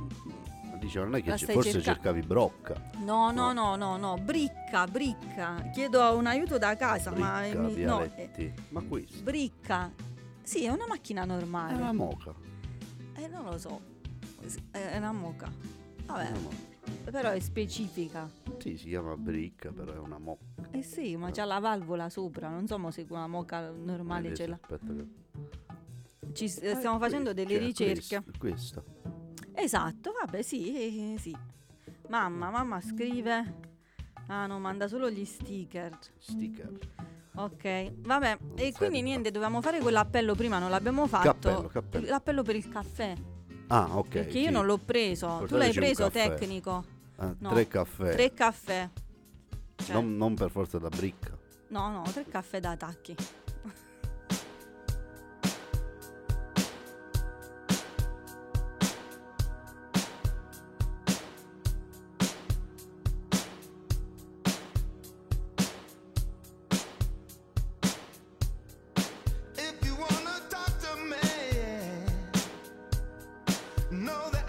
Ma 0.80 0.86
Dice, 0.86 0.98
non 0.98 1.14
è 1.14 1.22
che 1.22 1.36
stai 1.36 1.54
forse 1.54 1.72
cerca- 1.72 1.92
cercavi 1.92 2.22
brocca. 2.22 2.90
No, 3.04 3.30
no, 3.30 3.52
no, 3.52 3.76
no, 3.76 3.98
no, 3.98 4.16
bricca, 4.16 4.86
bricca. 4.86 5.68
Chiedo 5.74 6.16
un 6.16 6.26
aiuto 6.26 6.56
da 6.56 6.74
casa, 6.74 7.10
ma 7.14 7.40
Bricca, 7.42 7.60
mi- 7.60 7.82
no, 7.82 8.02
eh. 8.02 8.52
Ma 8.70 8.80
questo? 8.82 9.22
bricca. 9.22 9.92
Sì, 10.42 10.64
è 10.64 10.70
una 10.70 10.86
macchina 10.88 11.20
È 11.20 11.24
una 11.26 11.34
normale. 11.36 11.92
moca. 11.92 12.34
Eh, 13.16 13.28
non 13.28 13.44
lo 13.44 13.58
so. 13.58 13.80
È 14.70 14.96
una 14.96 15.12
moca. 15.12 15.50
Vabbè, 16.06 16.30
Una 16.30 16.38
moca. 16.40 16.56
però 17.10 17.30
è 17.30 17.40
specifica. 17.40 18.28
Sì, 18.58 18.78
si 18.78 18.88
chiama 18.88 19.14
bricca, 19.16 19.70
però 19.70 19.92
è 19.92 19.98
una 19.98 20.18
moca. 20.18 20.42
Eh 20.70 20.82
sì, 20.82 21.14
ma 21.16 21.30
c'ha 21.30 21.44
la 21.44 21.58
valvola 21.58 22.08
sopra. 22.08 22.48
Non 22.48 22.66
so 22.66 22.90
se 22.90 23.04
una 23.10 23.26
moca 23.28 23.68
normale 23.70 24.28
Adesso 24.28 24.42
ce 24.42 24.48
l'ha. 24.48 24.58
Aspetta 24.60 24.92
che... 24.94 26.32
Ci 26.32 26.44
Ah, 26.46 26.74
stiamo 26.76 26.96
è 26.96 27.00
facendo 27.00 27.34
delle 27.34 27.58
ricerche. 27.58 28.22
Questo. 28.38 28.84
Esatto, 29.54 30.12
vabbè, 30.18 30.42
sì, 30.42 31.14
eh, 31.14 31.18
sì. 31.18 31.36
Mamma, 32.08 32.50
mamma 32.50 32.80
scrive. 32.80 33.68
Ah, 34.26 34.46
no, 34.46 34.58
manda 34.58 34.88
solo 34.88 35.10
gli 35.10 35.24
sticker. 35.24 35.98
Sticker. 36.18 36.78
Ok, 37.36 37.92
vabbè. 37.96 38.38
E 38.56 38.72
quindi 38.72 39.02
niente, 39.02 39.30
dovevamo 39.30 39.60
fare 39.60 39.80
quell'appello 39.80 40.34
prima, 40.34 40.58
non 40.58 40.70
l'abbiamo 40.70 41.06
fatto. 41.06 41.28
Cappello, 41.28 41.68
cappello. 41.68 42.06
L'appello 42.06 42.42
per 42.42 42.56
il 42.56 42.68
caffè. 42.68 43.14
Ah, 43.68 43.96
ok. 43.96 44.08
perché 44.08 44.38
io 44.38 44.46
sì. 44.46 44.52
non 44.52 44.66
l'ho 44.66 44.78
preso. 44.78 45.26
tu 45.26 45.46
Portateci 45.46 45.58
l'hai 45.58 45.68
un 45.68 45.74
preso 45.94 46.10
tecnico. 46.10 46.84
Ah, 47.16 47.34
no. 47.38 47.50
Tre 47.50 47.68
caffè. 47.68 48.10
Tre 48.12 48.34
caffè. 48.34 48.88
Cioè, 49.76 49.94
Non, 49.94 50.16
non 50.16 50.34
per 50.34 50.50
forza 50.50 50.78
da 50.78 50.88
bricca. 50.88 51.38
No, 51.68 51.88
no, 51.88 52.02
tre 52.12 52.24
caffè 52.24 52.58
da 52.58 52.76
tacchi. 52.76 53.14
Know 73.90 74.30
that 74.30 74.39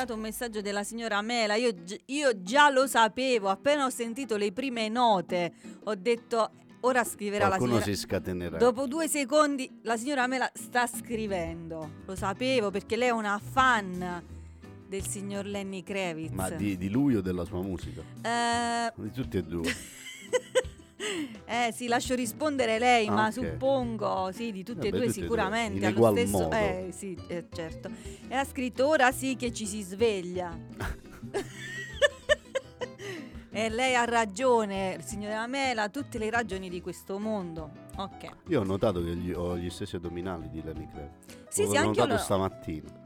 arrivato 0.00 0.14
un 0.14 0.20
messaggio 0.20 0.60
della 0.60 0.82
signora 0.82 1.20
Mela. 1.20 1.54
Io, 1.56 1.72
io 2.06 2.42
già 2.42 2.70
lo 2.70 2.86
sapevo. 2.86 3.48
Appena 3.48 3.84
ho 3.84 3.90
sentito 3.90 4.36
le 4.36 4.52
prime 4.52 4.88
note, 4.88 5.52
ho 5.84 5.94
detto 5.94 6.50
ora 6.80 7.04
scriverà 7.04 7.46
Qualcuno 7.48 7.74
la 7.74 7.82
si 7.82 7.94
signora. 7.94 8.00
scatenerà. 8.18 8.56
Dopo 8.56 8.86
due 8.86 9.08
secondi 9.08 9.80
la 9.82 9.96
signora 9.96 10.26
Mela 10.26 10.50
sta 10.54 10.86
scrivendo. 10.86 11.90
Lo 12.06 12.16
sapevo 12.16 12.70
perché 12.70 12.96
lei 12.96 13.08
è 13.08 13.12
una 13.12 13.38
fan 13.38 14.22
del 14.88 15.06
signor 15.06 15.44
Lenny 15.44 15.82
Kravitz. 15.82 16.32
Ma 16.32 16.48
di, 16.50 16.76
di 16.78 16.88
lui 16.88 17.16
o 17.16 17.20
della 17.20 17.44
sua 17.44 17.60
musica? 17.62 18.02
Eh, 18.22 18.92
Di 18.96 19.10
tutti 19.10 19.36
e 19.36 19.42
due. 19.42 19.70
eh 21.46 21.72
sì, 21.72 21.86
lascio 21.88 22.14
rispondere 22.14 22.78
lei, 22.78 23.06
Ah, 23.08 23.12
ma 23.12 23.26
ok. 23.26 23.32
suppongo, 23.32 24.30
sì, 24.32 24.52
di 24.52 24.62
tutti 24.62 24.86
e 24.86 24.90
Vabbè, 24.90 24.96
due 25.02 25.06
tutti 25.06 25.18
e 25.18 25.22
due, 25.22 25.28
sicuramente. 25.36 25.86
in 25.86 25.96
allo 25.96 26.10
stesso, 26.16 26.38
modo. 26.38 26.56
Eh 26.56 26.88
sì, 26.92 27.16
eh, 27.28 27.44
certo. 27.52 27.90
E 28.28 28.34
ha 28.34 28.44
scritto 28.44 28.86
ora 28.88 29.10
sì 29.12 29.36
che 29.36 29.52
ci 29.52 29.66
si 29.66 29.82
sveglia. 29.82 30.56
e 33.52 33.68
lei 33.68 33.94
ha 33.96 34.04
ragione, 34.04 34.98
signora 35.04 35.46
Mela, 35.46 35.84
ha 35.84 35.88
tutte 35.88 36.18
le 36.18 36.30
ragioni 36.30 36.68
di 36.68 36.80
questo 36.80 37.18
mondo. 37.18 37.70
Ok. 37.96 38.28
Io 38.48 38.60
ho 38.60 38.64
notato 38.64 39.02
che 39.02 39.14
gli- 39.16 39.32
ho 39.32 39.56
gli 39.56 39.70
stessi 39.70 39.96
addominali 39.96 40.48
di 40.50 40.62
Lenny 40.62 40.86
Kravitz. 40.86 41.36
Sì, 41.48 41.64
L'ho 41.64 41.70
sì, 41.70 41.76
anche 41.76 42.00
io 42.00 42.06
notato 42.06 42.12
lo- 42.12 42.18
stamattina. 42.18 42.98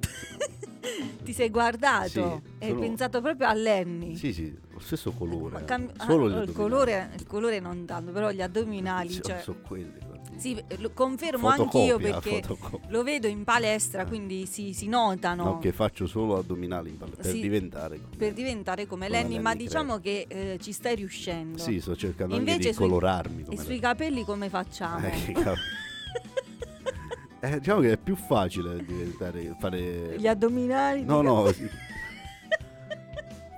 Ti 1.22 1.32
sei 1.32 1.50
guardato 1.50 2.08
Sì, 2.08 2.18
e 2.18 2.42
hai 2.66 2.68
sono- 2.70 2.80
pensato 2.80 3.20
proprio 3.20 3.46
a 3.46 3.52
Lenny. 3.54 4.16
Sì, 4.16 4.32
sì, 4.32 4.52
lo 4.80 4.86
stesso 4.86 5.12
colore. 5.12 5.52
Ma 5.52 5.60
eh. 5.60 5.64
cam- 5.64 5.90
ah, 5.98 6.04
Solo 6.06 6.28
gli 6.30 6.48
il, 6.48 6.52
colore, 6.52 7.10
il 7.16 7.26
colore 7.26 7.60
non 7.60 7.84
tanto, 7.84 8.10
però 8.12 8.30
gli 8.30 8.40
addominali. 8.40 9.10
Sì, 9.10 9.20
cioè- 9.22 9.40
sono 9.42 9.58
quelli. 9.66 10.08
Sì, 10.36 10.58
lo 10.78 10.92
confermo 10.94 11.48
anch'io 11.48 11.98
perché 11.98 12.40
fotocopia. 12.40 12.88
lo 12.88 13.02
vedo 13.02 13.26
in 13.26 13.44
palestra, 13.44 14.06
quindi 14.06 14.46
si, 14.46 14.72
si 14.72 14.88
notano 14.88 15.44
No, 15.44 15.58
che 15.58 15.70
faccio 15.70 16.06
solo 16.06 16.38
addominali 16.38 16.88
in 16.90 16.96
palestra 16.96 17.24
per 17.24 17.32
Sì, 17.32 17.40
diventare 17.40 17.96
come- 18.00 18.16
per 18.16 18.32
diventare 18.32 18.86
come 18.86 19.06
come 19.06 19.20
Lenny, 19.22 19.38
ma 19.38 19.50
Lenny 19.52 19.64
diciamo 19.64 19.98
che 19.98 20.24
eh, 20.28 20.58
ci 20.62 20.72
stai 20.72 20.94
riuscendo. 20.94 21.58
Sì, 21.58 21.78
sto 21.82 21.94
cercando 21.94 22.36
Invece 22.36 22.68
di 22.68 22.72
sui- 22.74 22.88
colorarmi 22.88 23.44
E 23.50 23.56
sui 23.58 23.78
capelli 23.80 24.24
come 24.24 24.48
facciamo? 24.48 25.04
Eh, 25.06 25.32
cap- 25.32 25.58
Eh, 27.42 27.58
diciamo 27.58 27.80
che 27.80 27.92
è 27.92 27.96
più 27.96 28.16
facile 28.16 28.84
diventare 28.84 29.54
fare 29.58 30.16
Gli 30.18 30.26
addominali? 30.26 31.04
No, 31.04 31.22
no, 31.22 31.50
sì. 31.52 31.68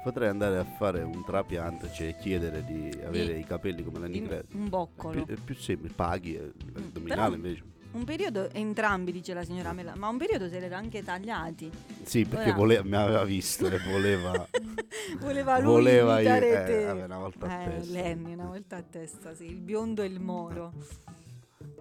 Potrei 0.03 0.29
andare 0.29 0.59
a 0.59 0.65
fare 0.65 1.03
un 1.03 1.25
trapiante, 1.25 1.89
cioè 1.93 2.17
chiedere 2.17 2.65
di 2.65 2.91
avere 3.05 3.39
i 3.39 3.45
capelli 3.45 3.85
come 3.85 4.05
in- 4.09 4.27
Kravitz. 4.27 4.55
un 4.55 4.67
È 4.67 4.69
boccolo. 4.69 5.25
più, 5.25 5.35
è 5.35 5.39
più 5.39 5.55
semplice, 5.55 5.95
paghi 5.95 6.37
l'addominale 6.37 6.91
Mm, 7.01 7.05
però- 7.07 7.35
invece. 7.35 7.63
Un 7.93 8.05
periodo, 8.05 8.51
entrambi 8.53 9.13
dice 9.13 9.35
la 9.35 9.45
signora 9.45 9.73
Mela, 9.75 9.95
ma 9.95 10.09
un 10.09 10.17
periodo 10.17 10.49
se 10.49 10.59
li 10.59 10.65
era 10.65 10.79
anche 10.79 11.05
tagliati. 11.05 11.71
Sì, 12.05 12.25
perché 12.25 12.53
voleva- 12.53 12.83
mi 12.85 12.97
aveva 12.97 13.23
visto 13.25 13.67
e 13.71 13.79
voleva... 13.91 14.49
Voleva 15.21 15.59
lui 15.59 15.73
Voleva 15.73 16.21
io- 16.21 16.35
eh, 16.35 16.65
te. 16.65 16.85
vabbè, 16.87 17.05
una 17.05 17.19
volta 17.19 17.47
a 17.47 17.63
Eh, 17.63 17.69
testa. 17.77 17.93
Lenny, 17.93 18.33
una 18.33 18.47
volta 18.47 18.77
a 18.77 18.83
testa, 18.83 19.35
sì, 19.35 19.45
il 19.45 19.61
biondo 19.61 20.03
e 20.03 20.07
il 20.07 20.21
moro. 20.21 20.73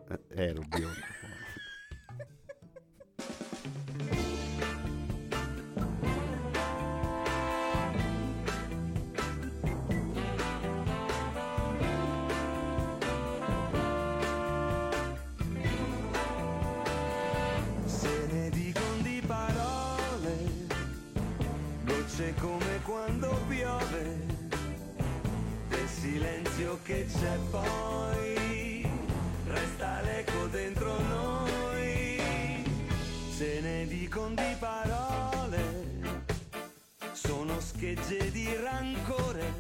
eh, 0.10 0.20
ero 0.48 0.62
biondo. 0.68 1.00
quando 22.92 23.30
piove, 23.48 24.18
del 25.70 25.88
silenzio 25.88 26.78
che 26.84 27.06
c'è 27.06 27.38
poi, 27.50 28.86
resta 29.48 30.02
l'eco 30.02 30.48
dentro 30.48 31.00
noi. 31.00 32.20
Se 33.32 33.62
ne 33.62 33.88
dicono 33.88 34.36
di 34.36 34.56
parole, 34.60 35.64
sono 37.14 37.62
schegge 37.62 38.30
di 38.30 38.54
rancore, 38.58 39.54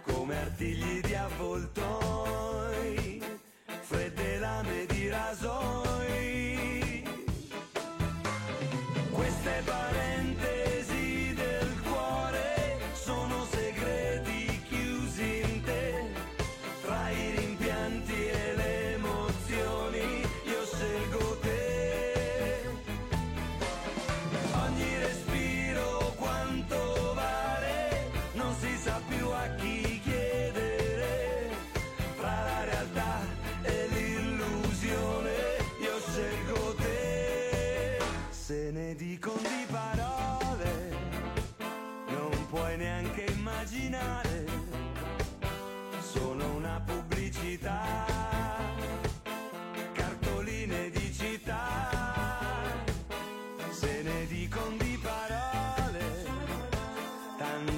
come 0.00 0.38
artigli 0.38 1.02
di 1.02 1.14
avvoltoi, 1.14 2.11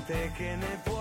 se 0.07 0.57
ne 0.57 0.77
dicono 0.85 0.94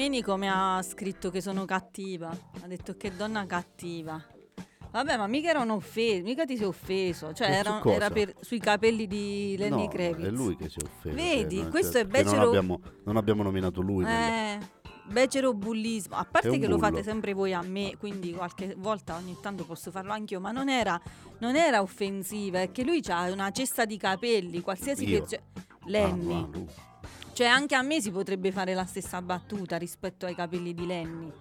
Domenico 0.00 0.36
mi 0.38 0.48
ha 0.48 0.80
scritto 0.82 1.28
che 1.30 1.42
sono 1.42 1.66
cattiva. 1.66 2.30
Ha 2.30 2.66
detto 2.66 2.96
che 2.96 3.14
donna 3.14 3.44
cattiva. 3.44 4.18
Vabbè, 4.92 5.18
ma 5.18 5.26
mica 5.26 5.50
era 5.50 5.60
un'offesa, 5.60 6.22
mica 6.22 6.46
ti 6.46 6.56
sei 6.56 6.64
offeso. 6.64 7.34
Cioè, 7.34 7.50
era, 7.50 7.82
era 7.84 8.08
per- 8.08 8.34
sui 8.40 8.58
capelli 8.60 9.06
di 9.06 9.56
Lenny 9.58 9.82
no, 9.82 9.88
Kravitz. 9.88 10.26
è 10.26 10.30
lui 10.30 10.56
che 10.56 10.70
si 10.70 10.78
è 10.78 10.84
offeso. 10.86 11.14
Vedi, 11.14 11.62
no, 11.64 11.68
questo 11.68 11.92
cioè, 11.92 12.00
è 12.00 12.06
perché 12.06 12.22
non 12.24 12.32
becero- 12.32 12.48
abbiamo, 12.48 12.80
non 13.04 13.16
abbiamo 13.18 13.42
nominato 13.42 13.82
lui. 13.82 14.04
nel- 14.04 14.58
Eh, 14.62 14.68
becero 15.12 15.52
bullismo. 15.52 16.16
A 16.16 16.24
parte 16.24 16.58
che 16.58 16.66
lo 16.66 16.78
fate 16.78 16.92
bullo. 16.92 17.04
sempre 17.04 17.34
voi 17.34 17.52
a 17.52 17.60
me, 17.60 17.94
quindi 17.98 18.32
qualche 18.32 18.74
volta 18.78 19.16
ogni 19.16 19.36
tanto 19.42 19.66
posso 19.66 19.90
farlo 19.90 20.12
anch'io, 20.12 20.40
ma 20.40 20.50
non 20.50 20.70
era, 20.70 20.98
non 21.40 21.56
era 21.56 21.82
offensiva, 21.82 22.62
è 22.62 22.70
che 22.72 22.84
lui 22.84 23.02
ha 23.08 23.30
una 23.30 23.50
cesta 23.50 23.84
di 23.84 23.98
capelli, 23.98 24.62
qualsiasi 24.62 25.06
Io? 25.06 25.26
Ah, 25.30 25.58
Lenny. 25.84 26.32
ah, 26.34 26.48
lui. 26.50 26.66
Cioè 27.40 27.48
anche 27.48 27.74
a 27.74 27.80
me 27.80 28.02
si 28.02 28.10
potrebbe 28.10 28.52
fare 28.52 28.74
la 28.74 28.84
stessa 28.84 29.22
battuta 29.22 29.78
rispetto 29.78 30.26
ai 30.26 30.34
capelli 30.34 30.74
di 30.74 30.84
Lenny. 30.84 31.32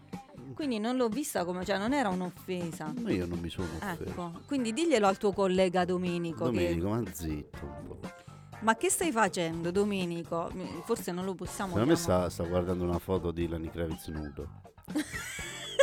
Quindi 0.53 0.79
non 0.79 0.95
l'ho 0.95 1.09
vista 1.09 1.43
come, 1.43 1.65
cioè 1.65 1.77
non 1.77 1.91
era 1.91 2.07
un'offesa. 2.07 2.93
Ma 3.01 3.11
io 3.11 3.25
non 3.25 3.37
mi 3.39 3.49
sono 3.49 3.67
offeso. 3.81 4.03
Ecco, 4.09 4.31
quindi 4.45 4.71
diglielo 4.71 5.07
al 5.07 5.17
tuo 5.17 5.33
collega 5.33 5.83
Domenico. 5.83 6.45
che- 6.51 6.51
Domenico, 6.51 6.87
ma 6.87 7.03
zitto 7.11 7.65
un 7.65 7.85
po'. 7.85 7.99
Ma 8.61 8.77
che 8.77 8.89
stai 8.89 9.11
facendo 9.11 9.71
Domenico? 9.71 10.49
Forse 10.85 11.11
non 11.11 11.25
lo 11.25 11.35
possiamo 11.35 11.71
Secondo 11.73 11.91
me 11.91 11.97
chiamare. 11.99 12.29
sta, 12.29 12.43
sta 12.43 12.49
guardando 12.49 12.85
una 12.85 12.99
foto 12.99 13.31
di 13.31 13.45
Lenny 13.49 13.69
Kravitz 13.69 14.07
nudo. 14.07 14.47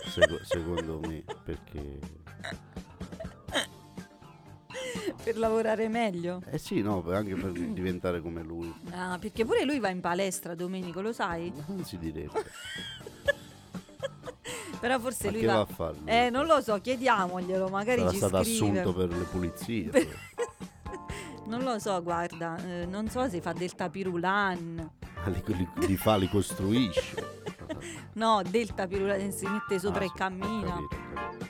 Seco- 0.09 0.42
secondo 0.44 0.98
me, 1.00 1.24
perché... 1.44 1.98
per 5.27 5.39
lavorare 5.39 5.89
meglio. 5.89 6.41
Eh 6.53 6.57
sì, 6.59 6.83
no, 6.83 7.03
anche 7.11 7.35
per 7.35 7.51
diventare 7.75 8.21
come 8.23 8.43
lui. 8.45 8.73
Ah, 8.91 9.19
perché 9.21 9.45
pure 9.45 9.65
lui 9.65 9.81
va 9.81 9.89
in 9.89 10.01
palestra 10.01 10.55
Domenico, 10.55 11.01
lo 11.01 11.12
sai? 11.12 11.53
Non 11.67 11.85
si 11.85 11.99
direbbe. 11.99 12.45
Però 14.79 14.99
forse 15.01 15.25
Ma 15.27 15.31
lui 15.33 15.41
che 15.41 15.47
va... 15.47 15.55
va 15.55 15.61
a 15.61 15.67
fare 15.67 15.97
lui? 15.99 16.09
Eh, 16.11 16.31
non 16.31 16.47
lo 16.47 16.61
so, 16.61 16.79
chiediamoglielo, 16.81 17.69
magari 17.69 17.99
Sarà 18.01 18.11
ci 18.12 18.17
stato 18.19 18.43
scrive. 18.45 18.53
assunto 18.81 18.93
per 18.95 19.09
le 19.09 19.25
pulizie. 19.25 19.89
Per- 19.89 20.19
Non 21.47 21.62
lo 21.62 21.79
so, 21.79 22.01
guarda, 22.03 22.57
eh, 22.65 22.87
non 22.87 23.09
so 23.09 23.29
se 23.29 23.41
fa 23.41 23.53
del 23.53 23.73
tapirulan. 23.75 24.91
Ma 25.15 25.29
li, 25.29 25.43
li- 25.47 25.87
li 25.87 25.97
fa, 25.97 26.17
li 26.17 26.29
costruisce. 26.29 27.35
No, 28.15 28.43
del 28.49 28.73
tapirulan 28.75 29.31
si 29.33 29.47
mette 29.47 29.79
sopra 29.79 30.01
Ah, 30.01 30.05
e 30.05 30.07
sì, 30.07 30.12
ho 30.12 30.17
cammina. 30.17 30.71
capito, 30.71 30.95
ho 30.95 31.29
capito. 31.29 31.46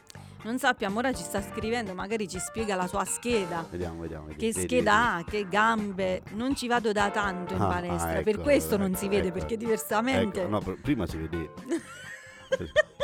Non 0.47 0.61
sappiamo, 0.61 0.99
ora 1.01 1.13
ci 1.13 1.25
sta 1.25 1.43
scrivendo, 1.43 1.93
magari 1.93 2.29
ci 2.29 2.39
spiega 2.39 2.77
la 2.77 2.87
sua 2.87 3.05
scheda. 3.05 3.67
Vediamo, 3.69 4.03
vediamo. 4.03 4.27
Che 4.29 4.35
vedi, 4.37 4.53
scheda 4.53 5.17
vedi. 5.17 5.21
ha, 5.21 5.25
che 5.29 5.49
gambe. 5.49 6.23
Non 6.35 6.55
ci 6.55 6.69
vado 6.69 6.93
da 6.93 7.11
tanto 7.11 7.55
in 7.55 7.61
Ah, 7.61 7.67
palestra, 7.67 8.11
ah, 8.19 8.23
per 8.23 8.35
ecco, 8.35 8.43
questo 8.43 8.77
non 8.77 8.91
ecco, 8.91 8.99
si 8.99 9.09
vede, 9.09 9.27
ecco. 9.29 9.39
perché 9.39 9.57
diversamente... 9.57 10.43
Ecco, 10.43 10.49
no, 10.49 10.61
pr- 10.61 10.81
prima 10.81 11.05
si 11.05 11.17
vedeva. 11.17 11.53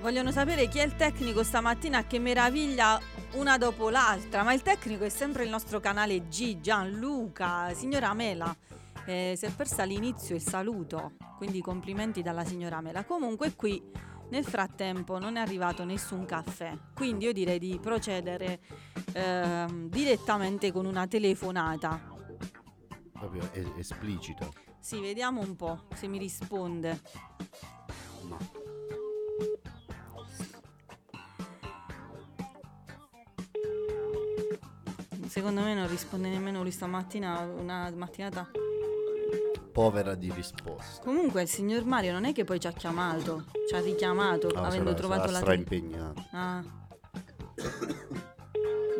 Vogliono 0.00 0.30
sapere 0.30 0.68
chi 0.68 0.78
è 0.78 0.84
il 0.84 0.94
tecnico 0.94 1.42
stamattina 1.42 2.06
che 2.06 2.20
meraviglia 2.20 3.00
una 3.32 3.58
dopo 3.58 3.90
l'altra, 3.90 4.44
ma 4.44 4.52
il 4.52 4.62
tecnico 4.62 5.04
è 5.04 5.08
sempre 5.08 5.42
il 5.42 5.50
nostro 5.50 5.80
canale 5.80 6.28
G, 6.28 6.60
Gianluca, 6.60 7.74
signora 7.74 8.14
Mela. 8.14 8.54
eh, 9.06 9.34
si 9.36 9.46
è 9.46 9.50
persa 9.50 9.82
all'inizio 9.82 10.34
il 10.34 10.42
saluto, 10.42 11.12
quindi 11.36 11.60
complimenti 11.60 12.22
dalla 12.22 12.44
signora 12.44 12.80
Mela. 12.80 13.04
Comunque 13.04 13.54
qui 13.56 13.82
nel 14.30 14.44
frattempo 14.44 15.18
non 15.18 15.36
è 15.36 15.40
arrivato 15.40 15.84
nessun 15.84 16.24
caffè, 16.26 16.76
quindi 16.94 17.24
io 17.24 17.32
direi 17.32 17.58
di 17.58 17.78
procedere 17.80 18.60
ehm, 19.14 19.88
direttamente 19.88 20.70
con 20.70 20.86
una 20.86 21.06
telefonata. 21.06 22.00
Proprio 23.12 23.48
es- 23.52 23.72
esplicita. 23.90 24.48
Sì, 24.78 25.00
vediamo 25.00 25.40
un 25.40 25.56
po' 25.56 25.86
se 25.94 26.06
mi 26.06 26.18
risponde. 26.18 27.00
No. 28.28 28.57
Secondo 35.38 35.60
me 35.60 35.72
non 35.72 35.86
risponde 35.86 36.28
nemmeno 36.30 36.62
lui 36.62 36.72
stamattina, 36.72 37.38
una 37.42 37.88
mattinata. 37.94 38.50
Povera 39.72 40.16
di 40.16 40.32
risposta. 40.32 41.00
Comunque 41.04 41.42
il 41.42 41.48
signor 41.48 41.84
Mario 41.84 42.10
non 42.10 42.24
è 42.24 42.32
che 42.32 42.42
poi 42.42 42.58
ci 42.58 42.66
ha 42.66 42.72
chiamato, 42.72 43.44
ci 43.68 43.74
ha 43.76 43.80
richiamato 43.80 44.48
Ah, 44.48 44.66
avendo 44.66 44.86
sarà- 44.90 44.94
trovato 44.98 45.20
sarà 45.26 45.30
la 45.30 45.38
straimpegnato. 45.38 46.24
Ah. 46.32 46.64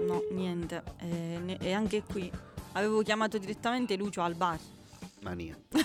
No, 0.06 0.22
niente. 0.30 0.84
E, 1.00 1.40
ne- 1.42 1.58
e 1.60 1.72
anche 1.72 2.04
qui 2.04 2.30
avevo 2.74 3.02
chiamato 3.02 3.36
direttamente 3.38 3.96
Lucio 3.96 4.22
al 4.22 4.36
bar, 4.36 4.60
Ma 5.22 5.32
niente, 5.32 5.76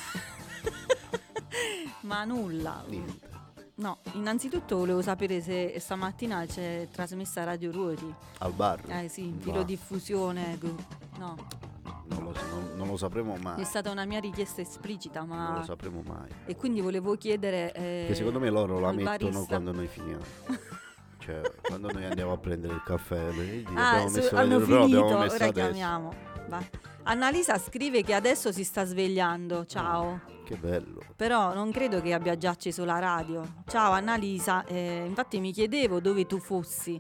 ma 2.01 2.23
nulla. 2.25 2.83
niente. 2.87 3.31
No, 3.76 3.97
innanzitutto 4.13 4.78
volevo 4.78 5.01
sapere 5.01 5.41
se 5.41 5.76
stamattina 5.80 6.45
c'è 6.45 6.88
trasmessa 6.91 7.43
Radio 7.43 7.71
Ruoti. 7.71 8.13
Al 8.39 8.51
bar? 8.51 8.82
Eh 8.88 9.07
sì, 9.09 9.26
in 9.26 9.36
No, 9.38 9.41
filodiffusione. 9.41 10.57
gu- 10.59 10.80
No, 11.17 11.36
non, 12.09 12.24
lo, 12.24 12.34
non- 12.49 12.71
non 12.76 12.88
lo 12.88 12.97
sapremo 12.97 13.36
mai. 13.38 13.61
è 13.61 13.63
stata 13.63 13.89
una 13.89 14.05
mia 14.05 14.19
richiesta 14.19 14.61
esplicita, 14.61 15.21
Non 15.21 15.30
ma... 15.38 15.57
lo 15.57 15.63
sapremo 15.63 16.01
mai. 16.05 16.30
E 16.45 16.55
quindi 16.55 16.82
volevo 16.82 17.15
chiedere... 17.15 17.71
eh, 17.74 18.05
Che 18.09 18.15
secondo 18.15 18.39
me 18.39 18.49
loro 18.51 18.80
la 18.80 18.91
mettono 18.91 19.17
barista- 19.17 19.45
quando 19.47 19.71
noi 19.71 19.88
finiamo. 19.88 20.24
cioè, 21.17 21.41
quando 21.61 21.91
noi 21.91 22.05
andiamo 22.05 22.32
a 22.34 22.38
prendere 22.38 22.74
il 22.76 22.84
caffè, 22.86 23.30
vedi, 23.32 23.65
Ah, 23.74 23.91
abbiamo 23.93 24.09
messo 24.11 24.36
hanno 24.36 24.59
radio, 24.59 24.65
però 24.67 24.82
finito, 24.84 24.99
abbiamo 25.03 25.19
messo 25.24 25.36
ora 25.36 25.45
adesso. 25.45 25.65
chiamiamo. 25.67 26.13
Va. 26.47 26.63
Annalisa 27.05 27.57
scrive 27.57 28.03
che 28.03 28.13
adesso 28.13 28.51
si 28.51 28.63
sta 28.63 28.86
svegliando, 28.86 29.65
ciao. 29.65 30.21
Che 30.53 30.59
bello. 30.59 31.01
Però 31.15 31.53
non 31.55 31.71
credo 31.71 31.99
che 31.99 32.13
abbia 32.13 32.37
già 32.37 32.51
acceso 32.51 32.85
la 32.85 32.99
radio. 32.99 33.63
Ciao 33.67 33.91
Annalisa, 33.91 34.63
eh, 34.65 35.03
infatti 35.03 35.39
mi 35.39 35.51
chiedevo 35.51 35.99
dove 35.99 36.27
tu 36.27 36.37
fossi. 36.39 36.99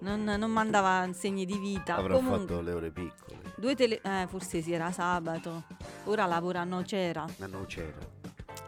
Non, 0.00 0.22
non 0.24 0.50
mandava 0.50 1.06
segni 1.12 1.44
di 1.44 1.58
vita. 1.58 1.96
Avrà 1.96 2.14
Comunque, 2.14 2.38
fatto 2.46 2.60
le 2.62 2.72
ore 2.72 2.90
piccole. 2.90 3.40
due 3.56 3.74
tele- 3.74 4.00
eh, 4.00 4.26
forse 4.28 4.62
sì, 4.62 4.72
era 4.72 4.90
sabato. 4.90 5.64
Ora 6.04 6.24
lavora 6.24 6.60
a 6.60 6.64
Nocera. 6.64 7.26
Ma 7.36 7.46
non 7.46 7.66
c'era. 7.66 7.98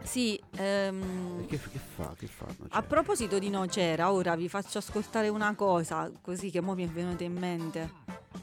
Sì, 0.03 0.39
ehm, 0.57 1.47
che, 1.47 1.57
che 1.59 1.79
fa? 1.79 2.13
Che 2.15 2.27
fanno? 2.27 2.67
a 2.69 2.81
proposito 2.83 3.39
di 3.39 3.49
Nocera, 3.49 4.11
ora 4.11 4.35
vi 4.35 4.49
faccio 4.49 4.77
ascoltare 4.77 5.29
una 5.29 5.55
cosa, 5.55 6.11
così 6.21 6.51
che 6.51 6.61
mo 6.61 6.75
mi 6.75 6.83
è 6.85 6.89
venuta 6.89 7.23
in 7.23 7.33
mente. 7.37 7.91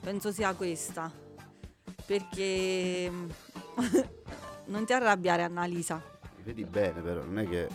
Penso 0.00 0.32
sia 0.32 0.52
questa. 0.54 1.10
Perché 2.06 3.10
non 4.68 4.84
ti 4.84 4.92
arrabbiare 4.92 5.42
Annalisa. 5.42 6.00
Vedi 6.38 6.64
bene, 6.64 7.00
però 7.00 7.22
non 7.22 7.38
è 7.40 7.48
che. 7.48 7.68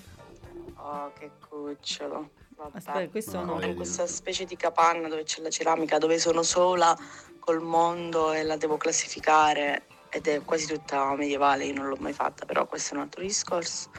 Oh, 0.76 1.12
che 1.14 1.32
cucciolo. 1.48 2.32
Vabbè. 2.56 2.78
Aspetta, 2.78 3.10
questo 3.10 3.40
No, 3.40 3.46
no. 3.54 3.56
vedi. 3.58 3.76
Questa 3.76 4.08
specie 4.08 4.46
di 4.46 4.56
capanna 4.56 5.08
dove 5.08 5.24
c'è 5.24 5.42
la 5.42 5.50
ceramica, 5.50 5.98
dove 5.98 6.18
sono 6.20 6.44
sola 6.44 6.98
col 7.40 7.62
mondo 7.62 8.32
e 8.32 8.44
la 8.44 8.58
devo 8.58 8.78
classificare 8.78 9.86
ed 10.10 10.28
è 10.28 10.42
quasi 10.44 10.68
tutta 10.68 11.14
medievale, 11.16 11.66
io 11.66 11.74
non 11.74 11.88
l'ho 11.88 11.98
mai 12.00 12.14
fatta, 12.14 12.46
però 12.46 12.66
questo 12.68 12.94
è 12.94 12.98
un 12.98 13.04
altro 13.04 13.22
discorso. 13.22 13.90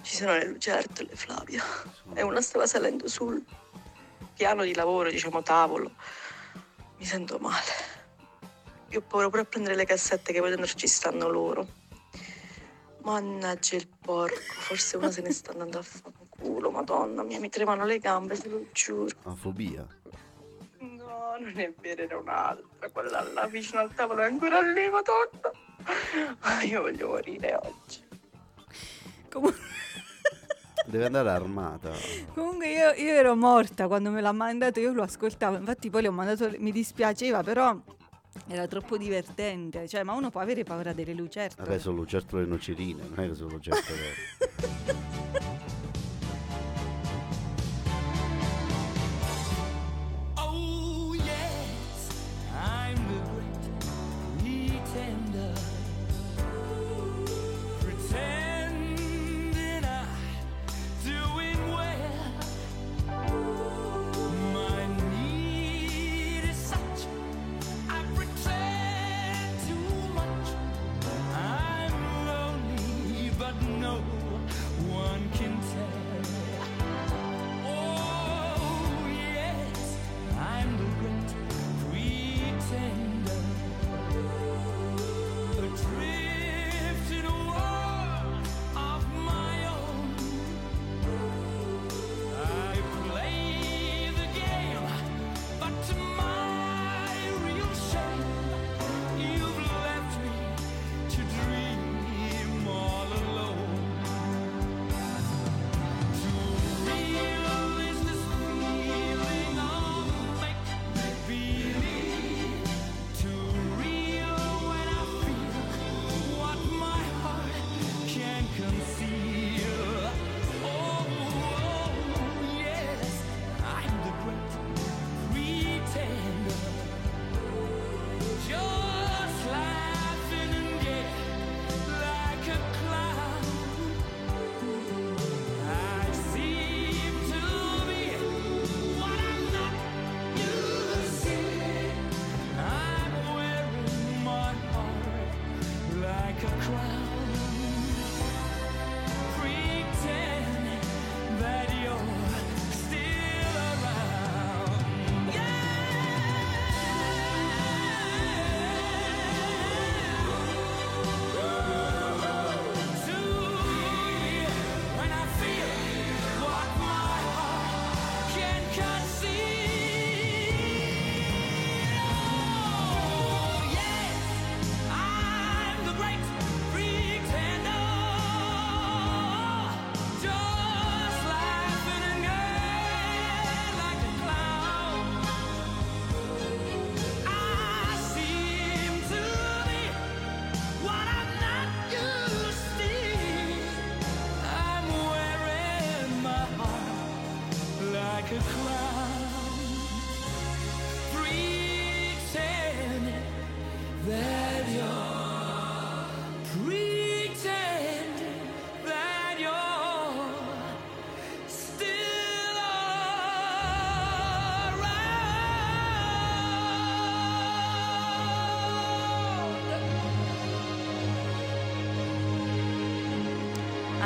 Ci 0.00 0.14
sono 0.16 0.32
le 0.32 0.46
lucertole, 0.46 1.14
Flavia, 1.16 1.62
e 2.14 2.22
una 2.22 2.40
stava 2.40 2.66
salendo 2.66 3.08
sul 3.08 3.42
piano 4.34 4.62
di 4.62 4.74
lavoro, 4.74 5.10
diciamo 5.10 5.42
tavolo. 5.42 5.90
Mi 6.98 7.04
sento 7.04 7.38
male. 7.38 7.94
Io 8.90 9.00
ho 9.00 9.02
paura 9.02 9.28
pure 9.28 9.42
a 9.42 9.44
prendere 9.44 9.74
le 9.74 9.84
cassette 9.84 10.32
che 10.32 10.38
poi 10.40 10.50
dentro 10.50 10.72
ci 10.74 10.86
stanno 10.86 11.28
loro. 11.28 11.66
Mannaggia 13.06 13.76
il 13.76 13.86
porco, 13.86 14.34
forse 14.34 14.96
una 14.96 15.12
se 15.12 15.22
ne 15.22 15.30
sta 15.30 15.52
andando 15.52 15.78
a 15.78 15.82
fanculo, 15.82 16.72
madonna 16.72 17.22
mia, 17.22 17.38
mi 17.38 17.48
tremano 17.48 17.84
le 17.84 18.00
gambe, 18.00 18.36
te 18.36 18.48
lo 18.48 18.66
giuro. 18.72 19.14
Ha 19.22 19.32
fobia. 19.36 19.86
No, 20.80 21.36
non 21.38 21.52
è 21.56 21.72
vero, 21.80 22.02
era 22.02 22.18
un'altra, 22.18 22.90
quella 22.90 23.22
là 23.32 23.46
vicino 23.46 23.78
al 23.78 23.94
tavolo 23.94 24.22
è 24.22 24.24
ancora 24.24 24.60
lì, 24.60 24.90
madonna. 24.90 26.36
Ah, 26.40 26.64
Io 26.64 26.80
voglio 26.80 27.06
morire 27.06 27.54
oggi. 27.62 28.02
Comun- 29.30 29.54
Deve 30.86 31.04
andare 31.04 31.30
armata. 31.30 31.92
Comunque 32.34 32.72
io, 32.72 32.90
io 32.94 33.12
ero 33.12 33.36
morta 33.36 33.86
quando 33.86 34.10
me 34.10 34.20
l'ha 34.20 34.32
mandato, 34.32 34.80
io 34.80 34.92
lo 34.92 35.02
ascoltavo, 35.04 35.58
infatti 35.58 35.90
poi 35.90 36.02
le 36.02 36.08
ho 36.08 36.12
mandato, 36.12 36.50
mi 36.58 36.72
dispiaceva, 36.72 37.44
però 37.44 37.72
era 38.46 38.66
troppo 38.66 38.96
divertente. 38.96 39.88
Cioè, 39.88 40.02
ma 40.02 40.12
uno 40.12 40.30
può 40.30 40.40
avere 40.40 40.64
paura 40.64 40.92
delle 40.92 41.14
lucertole. 41.14 41.68
Vabbè, 41.68 41.80
sono 41.80 41.96
lucertole 41.96 42.44
nocerine, 42.44 43.02
non 43.08 43.24
è 43.24 43.28
che 43.28 43.34
sono 43.34 43.50
lucertole. 43.50 45.44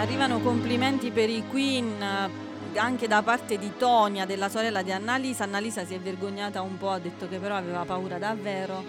Arrivano 0.01 0.41
complimenti 0.41 1.11
per 1.11 1.29
i 1.29 1.45
Queen 1.47 2.03
anche 2.75 3.07
da 3.07 3.23
parte 3.23 3.59
di 3.59 3.73
Tonia, 3.77 4.25
della 4.25 4.49
sorella 4.49 4.81
di 4.81 4.91
Annalisa. 4.93 5.45
Annalisa 5.45 5.85
si 5.85 5.93
è 5.93 6.01
vergognata 6.01 6.63
un 6.63 6.79
po', 6.79 6.89
ha 6.89 6.99
detto 6.99 7.29
che 7.29 7.39
però 7.39 7.55
aveva 7.55 7.85
paura 7.85 8.17
davvero. 8.17 8.83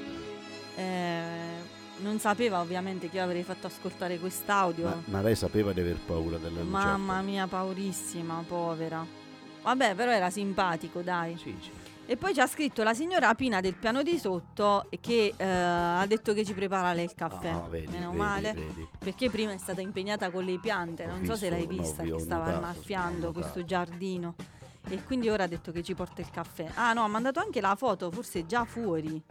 Eh, 0.76 1.22
non 1.98 2.18
sapeva 2.18 2.62
ovviamente 2.62 3.10
che 3.10 3.18
io 3.18 3.24
avrei 3.24 3.44
fatto 3.44 3.68
ascoltare 3.68 4.20
quest'audio. 4.20 4.86
Ma, 4.86 5.02
ma 5.06 5.22
lei 5.22 5.36
sapeva 5.36 5.74
di 5.74 5.82
aver 5.82 5.98
paura 5.98 6.38
delle 6.38 6.62
lucertole? 6.62 6.86
Mamma 6.86 7.22
mia, 7.22 7.46
paurissima, 7.46 8.42
povera. 8.48 9.06
Vabbè, 9.64 9.96
però 9.96 10.12
era 10.12 10.30
simpatico, 10.30 11.02
dai. 11.02 11.38
Sì, 11.38 11.54
sì. 11.62 11.72
E 12.12 12.18
poi 12.18 12.34
ci 12.34 12.42
ha 12.42 12.46
scritto 12.48 12.84
la 12.84 12.94
signora 12.94 13.34
Pina 13.36 13.62
del 13.62 13.74
piano 13.74 14.04
di 14.04 14.20
sotto 14.20 14.90
che 15.00 15.34
eh, 15.38 15.46
ha 15.46 16.06
detto 16.08 16.34
che 16.34 16.44
ci 16.44 16.54
prepara 16.54 16.92
lei 16.92 17.06
il 17.06 17.16
caffè. 17.16 17.52
Ah, 17.52 17.70
vedi, 17.70 17.88
Meno 17.88 18.08
vedi, 18.08 18.18
male. 18.18 18.52
vedi. 18.54 18.86
Perché 19.00 19.30
prima 19.30 19.54
è 19.54 19.58
stata 19.58 19.80
impegnata 19.80 20.30
con 20.30 20.44
le 20.44 20.60
piante, 20.60 21.06
Ho 21.06 21.08
non 21.08 21.24
so 21.24 21.38
se 21.38 21.50
visto, 21.50 21.56
l'hai 21.56 21.78
no, 21.78 21.82
vista, 21.82 22.04
vi 22.04 22.12
ho 22.12 22.18
che 22.18 22.24
stava 22.24 22.44
notato, 22.48 22.66
annaffiando 22.66 23.32
questo 23.32 23.64
giardino. 23.64 24.36
E 24.90 25.02
quindi 25.06 25.30
ora 25.30 25.46
ha 25.46 25.48
detto 25.48 25.72
che 25.72 25.84
ci 25.84 25.96
porta 25.96 26.20
il 26.20 26.30
caffè. 26.30 26.70
Ah 26.74 26.92
no, 26.92 27.06
ha 27.06 27.08
mandato 27.08 27.40
anche 27.40 27.62
la 27.62 27.76
foto, 27.76 28.12
forse 28.12 28.40
è 28.40 28.46
già 28.46 28.66
fuori. 28.66 29.24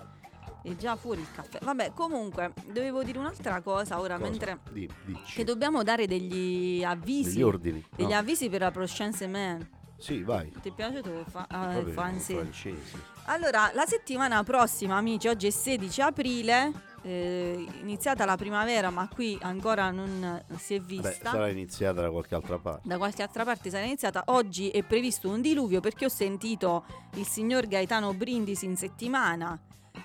È 0.63 0.75
già 0.75 0.97
fuori 0.97 1.21
il 1.21 1.31
caffè. 1.35 1.59
Vabbè, 1.63 1.93
comunque, 1.93 2.55
dovevo 2.65 3.03
dire 3.03 3.19
un'altra 3.19 3.61
cosa 3.61 4.01
ora, 4.01 4.17
Cosa? 4.17 4.31
mentre... 4.31 4.59
Dici. 4.73 5.35
Che 5.35 5.45
dobbiamo 5.45 5.83
dare 5.83 6.07
degli 6.07 6.83
avvisi. 6.83 7.33
Degli 7.35 7.43
ordini. 7.43 7.85
Degli 7.95 8.09
no? 8.09 8.17
avvisi 8.17 8.49
per 8.49 8.61
la 8.63 8.71
prochaine 8.71 9.13
semaine. 9.13 9.80
Sì, 10.01 10.23
vai. 10.23 10.51
Ti 10.51 10.71
è 10.71 10.73
piaciuto 10.73 11.25
fa- 11.29 11.47
ah, 11.49 11.67
Vabbè, 11.75 11.91
francese? 11.93 12.35
francesi. 12.35 12.97
Allora, 13.27 13.71
la 13.75 13.85
settimana 13.87 14.43
prossima, 14.43 14.97
amici, 14.97 15.29
oggi 15.29 15.47
è 15.47 15.51
16 15.51 16.01
aprile, 16.01 16.73
eh, 17.03 17.67
iniziata 17.81 18.25
la 18.25 18.37
primavera, 18.37 18.91
ma 18.91 19.09
qui 19.09 19.39
ancora 19.43 19.91
non 19.91 20.43
si 20.57 20.75
è 20.75 20.81
Beh, 20.81 20.85
vista. 20.87 21.31
sarà 21.31 21.49
iniziata 21.49 22.01
da 22.01 22.11
qualche 22.11 22.35
altra 22.35 22.59
parte. 22.59 22.89
Da 22.89 22.97
qualche 22.97 23.23
altra 23.23 23.45
parte 23.45 23.69
sarà 23.71 23.85
iniziata. 23.85 24.23
Oggi 24.27 24.71
è 24.71 24.83
previsto 24.83 25.29
un 25.29 25.41
diluvio 25.43 25.81
perché 25.81 26.07
ho 26.07 26.11
sentito 26.11 26.85
il 27.15 27.27
signor 27.27 27.67
Gaetano 27.67 28.13
Brindisi 28.15 28.65
in 28.65 28.77
settimana. 28.77 29.59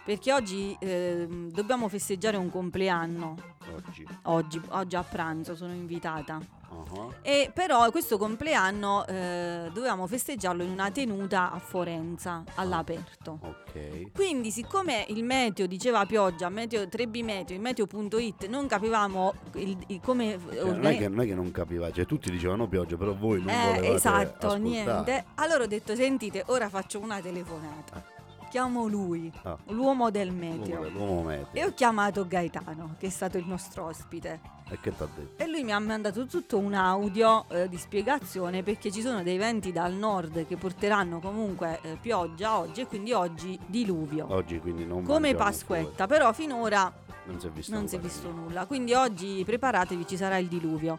Perché 0.04 0.34
oggi 0.34 0.76
ehm, 0.80 1.52
dobbiamo 1.52 1.88
festeggiare 1.88 2.38
un 2.38 2.50
compleanno. 2.52 3.36
Oggi. 3.74 4.06
Oggi, 4.24 4.62
oggi 4.70 4.96
a 4.96 5.04
pranzo 5.04 5.56
sono 5.56 5.72
invitata. 5.74 6.40
Uh-huh. 6.76 7.14
E 7.22 7.52
però 7.54 7.90
questo 7.92 8.18
compleanno 8.18 9.06
eh, 9.08 9.70
dovevamo 9.74 10.08
festeggiarlo 10.08 10.64
in 10.64 10.70
una 10.72 10.92
tenuta 10.92 11.52
a 11.52 11.60
Forenza, 11.60 12.44
all'aperto. 12.56 13.40
Ok. 13.42 14.12
Quindi, 14.14 14.52
siccome 14.52 15.06
il 15.10 15.24
meteo 15.24 15.66
diceva 15.68 16.06
pioggia, 16.06 16.50
meteo 16.50 16.84
3B 16.84 17.24
meteo, 17.24 17.56
il 17.56 17.62
meteo.it, 17.62 18.48
non 18.48 18.68
capivamo 18.68 19.34
il- 19.56 19.78
il- 19.88 20.00
come. 20.02 20.38
Cioè, 20.52 20.64
non, 20.72 20.86
è 20.86 20.98
che, 20.98 21.08
non 21.08 21.22
è 21.22 21.26
che 21.26 21.36
non 21.36 21.52
capiva, 21.52 21.92
cioè 21.92 22.06
tutti 22.06 22.30
dicevano 22.30 22.68
pioggia, 22.68 22.98
però 22.98 23.14
voi 23.14 23.40
non 23.40 23.50
Eh, 23.50 23.66
volevate 23.66 23.94
esatto, 23.94 24.48
ascoltare. 24.48 24.60
niente. 24.60 25.26
Allora 25.36 25.64
ho 25.64 25.68
detto: 25.68 25.96
sentite, 25.96 26.44
ora 26.48 26.70
faccio 26.70 27.00
una 27.00 27.20
telefonata. 27.22 28.04
Chiamo 28.50 28.88
lui, 28.88 29.30
Ah. 29.44 29.58
l'uomo 29.70 30.10
del 30.12 30.28
L'uomo, 30.30 30.56
meteo. 30.58 30.90
l'uomo 30.90 31.24
meteo. 31.24 31.48
E 31.52 31.66
ho 31.66 31.74
chiamato 31.74 32.26
Gaetano, 32.26 32.96
che 32.98 33.08
è 33.08 33.10
stato 33.10 33.38
il 33.38 33.46
nostro 33.48 33.86
ospite. 33.86 34.40
E 34.68 34.80
che 34.80 34.96
ti 34.96 35.04
ha 35.04 35.08
detto? 35.16 35.44
E 35.44 35.48
lui 35.48 35.64
mi 35.64 35.72
ha 35.72 35.80
mandato 35.80 36.26
tutto 36.26 36.58
un 36.58 36.74
audio 36.74 37.46
eh, 37.50 37.70
di 37.70 37.78
spiegazione 37.78 38.64
perché 38.64 38.92
ci 38.92 39.02
sono 39.02 39.22
dei 39.22 39.38
venti 39.38 39.72
dal 39.72 39.94
nord 39.94 40.48
che 40.48 40.56
porteranno 40.58 41.20
comunque 41.20 41.80
eh, 41.84 41.98
pioggia 42.02 42.58
oggi 42.58 42.82
e 42.82 42.88
quindi 42.88 43.12
oggi 43.12 43.60
diluvio. 43.66 44.26
Oggi 44.30 44.60
quindi 44.60 44.86
non 44.86 45.04
Come 45.04 45.36
Pasquetta, 45.36 46.08
però 46.08 46.34
finora 46.34 46.92
fuori. 46.92 47.04
Non 47.26 47.40
si 47.40 47.48
è 47.48 47.50
visto 47.50 47.74
non 47.74 47.88
si 47.88 47.96
è 47.96 48.00
visto 48.00 48.32
nulla. 48.32 48.66
Quindi 48.66 48.94
oggi 48.94 49.44
preparatevi, 49.46 50.06
ci 50.08 50.18
sarà 50.18 50.38
il 50.38 50.48
diluvio. 50.48 50.98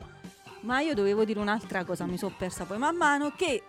Ma 0.60 0.80
io 0.80 0.94
dovevo 0.94 1.24
dire 1.24 1.38
un'altra 1.38 1.84
cosa, 1.84 2.06
mi 2.06 2.18
sono 2.18 2.34
persa 2.36 2.64
poi 2.64 2.78
man 2.78 2.96
mano 2.96 3.32
che 3.36 3.62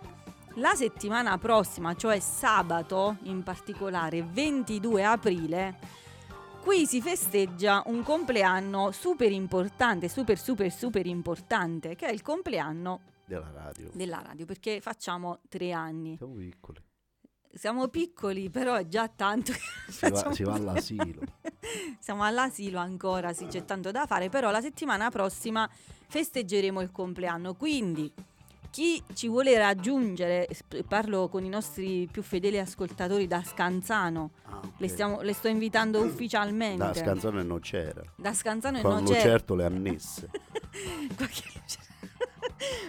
la 0.54 0.74
settimana 0.74 1.38
prossima, 1.38 1.94
cioè 1.94 2.18
sabato 2.18 3.16
in 3.22 3.44
particolare, 3.44 4.22
22 4.22 5.04
aprile, 5.04 5.78
qui 6.62 6.86
si 6.86 7.00
festeggia 7.00 7.82
un 7.86 8.02
compleanno 8.02 8.90
super 8.92 9.30
importante, 9.32 10.08
super 10.08 10.38
super 10.38 10.70
super 10.70 11.06
importante, 11.06 11.94
che 11.94 12.06
è 12.06 12.12
il 12.12 12.22
compleanno 12.22 13.00
Della 13.24 13.50
radio. 13.52 13.90
della 13.92 14.22
radio, 14.22 14.46
perché 14.46 14.80
facciamo 14.80 15.40
tre 15.48 15.72
anni. 15.72 16.16
Siamo 16.16 16.34
piccoli. 16.34 16.78
Siamo 17.50 17.88
piccoli, 17.88 18.50
però 18.50 18.74
è 18.74 18.86
già 18.86 19.08
tanto 19.08 19.52
Si 19.88 20.08
va, 20.08 20.32
si 20.32 20.42
va 20.44 20.54
all'asilo. 20.54 21.22
Siamo 21.98 22.22
all'asilo 22.22 22.78
ancora, 22.78 23.32
sì, 23.32 23.46
c'è 23.46 23.64
tanto 23.64 23.90
da 23.90 24.06
fare, 24.06 24.28
però 24.28 24.50
la 24.50 24.60
settimana 24.60 25.10
prossima 25.10 25.68
festeggeremo 26.08 26.80
il 26.80 26.90
compleanno. 26.90 27.54
Quindi 27.54 28.12
chi 28.70 29.02
ci 29.14 29.28
vuole 29.28 29.56
raggiungere, 29.58 30.48
parlo 30.86 31.28
con 31.28 31.44
i 31.44 31.48
nostri 31.48 32.08
più 32.10 32.22
fedeli 32.22 32.58
ascoltatori 32.58 33.26
da 33.26 33.42
Scanzano, 33.42 34.30
Ah, 34.44 34.56
ok. 34.58 34.64
le, 34.76 34.88
stiamo- 34.88 35.20
le 35.22 35.32
sto 35.32 35.48
invitando 35.48 36.00
ufficialmente. 36.04 36.76
Da 36.84 36.94
Scanzone 36.94 37.42
non 37.42 37.60
c'era. 37.60 38.02
Da 38.14 38.32
Scanzano 38.32 38.78
e 38.78 38.82
Con 38.82 38.92
non 38.92 39.04
c'è 39.04 39.14
Lucerto 39.14 39.54
le 39.54 39.64
annesse. 39.64 40.30
qualche 41.16 41.42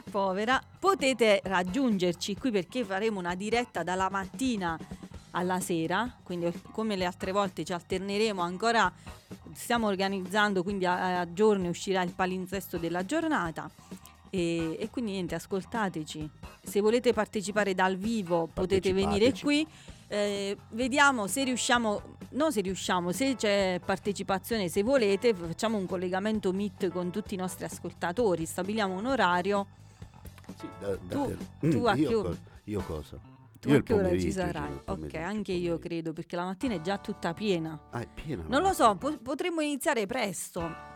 povera, 0.11 0.61
potete 0.79 1.41
raggiungerci 1.43 2.35
qui 2.35 2.51
perché 2.51 2.83
faremo 2.83 3.19
una 3.19 3.35
diretta 3.35 3.83
dalla 3.83 4.09
mattina 4.09 4.77
alla 5.31 5.59
sera, 5.59 6.11
quindi 6.23 6.51
come 6.71 6.95
le 6.95 7.05
altre 7.05 7.31
volte 7.31 7.63
ci 7.63 7.71
alterneremo 7.71 8.41
ancora, 8.41 8.91
stiamo 9.53 9.87
organizzando, 9.87 10.63
quindi 10.63 10.85
a, 10.85 11.19
a 11.19 11.33
giorni 11.33 11.67
uscirà 11.67 12.01
il 12.01 12.13
palinsesto 12.13 12.77
della 12.77 13.05
giornata. 13.05 13.69
E, 14.31 14.77
e 14.79 14.89
quindi 14.89 15.11
niente, 15.11 15.35
ascoltateci. 15.35 16.29
Se 16.63 16.81
volete 16.81 17.13
partecipare 17.13 17.73
dal 17.73 17.95
vivo 17.95 18.47
potete 18.53 18.93
venire 18.93 19.31
qui. 19.33 19.65
Eh, 20.11 20.57
vediamo 20.71 21.27
se 21.27 21.43
riusciamo, 21.43 22.17
non 22.31 22.51
se 22.51 22.61
riusciamo, 22.61 23.11
se 23.11 23.35
c'è 23.35 23.79
partecipazione, 23.85 24.67
se 24.67 24.81
volete, 24.81 25.35
facciamo 25.35 25.77
un 25.77 25.85
collegamento 25.85 26.51
Meet 26.51 26.89
con 26.89 27.11
tutti 27.11 27.35
i 27.35 27.37
nostri 27.37 27.65
ascoltatori, 27.65 28.45
stabiliamo 28.47 28.97
un 28.97 29.05
orario. 29.05 29.67
Sì, 30.57 30.67
da- 30.79 30.95
da 30.95 31.15
Tu- 31.15 31.37
te- 31.59 31.69
tu 31.69 31.85
a 31.85 31.93
che 31.93 31.99
io, 32.01 32.19
ora- 32.21 32.35
io 32.63 32.81
cosa? 32.81 33.19
Tu 33.59 33.69
io 33.69 33.77
a 33.77 33.81
che 33.83 33.93
ora 33.93 34.17
ci 34.17 34.31
sarai? 34.31 34.79
Ok, 34.85 35.13
anche 35.13 35.51
io 35.51 35.77
credo, 35.77 36.11
perché 36.11 36.35
la 36.35 36.45
mattina 36.45 36.73
è 36.73 36.81
già 36.81 36.97
tutta 36.97 37.33
piena. 37.35 37.79
Ah, 37.91 37.99
è 38.01 38.07
piena. 38.11 38.43
Non 38.47 38.63
lo 38.63 38.73
so, 38.73 38.95
po- 38.95 39.19
potremmo 39.21 39.61
iniziare 39.61 40.07
presto. 40.07 40.87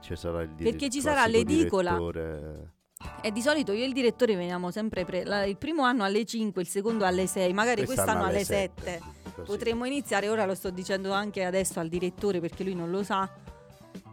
Ci 0.00 0.16
sarà 0.16 0.42
il 0.42 0.48
Perché 0.48 0.72
dire- 0.72 0.90
ci 0.90 1.00
sarà 1.00 1.26
l'edicola. 1.28 1.90
direttore. 1.90 2.72
E 3.20 3.30
di 3.30 3.42
solito 3.42 3.72
io 3.72 3.82
e 3.84 3.86
il 3.86 3.92
direttore 3.92 4.34
veniamo 4.36 4.70
sempre 4.70 5.04
pre- 5.04 5.24
la- 5.24 5.44
il 5.44 5.56
primo 5.56 5.82
anno 5.82 6.04
alle 6.04 6.24
5, 6.24 6.62
il 6.62 6.68
secondo 6.68 7.04
alle 7.04 7.26
6, 7.26 7.52
magari 7.52 7.84
quest'anno, 7.84 8.24
alle 8.24 8.44
7. 8.44 9.00
Così. 9.34 9.46
Potremmo 9.46 9.84
iniziare, 9.84 10.28
ora 10.28 10.46
lo 10.46 10.54
sto 10.54 10.70
dicendo 10.70 11.12
anche 11.12 11.44
adesso 11.44 11.78
al 11.78 11.88
direttore 11.88 12.40
perché 12.40 12.64
lui 12.64 12.74
non 12.74 12.90
lo 12.90 13.02
sa, 13.02 13.28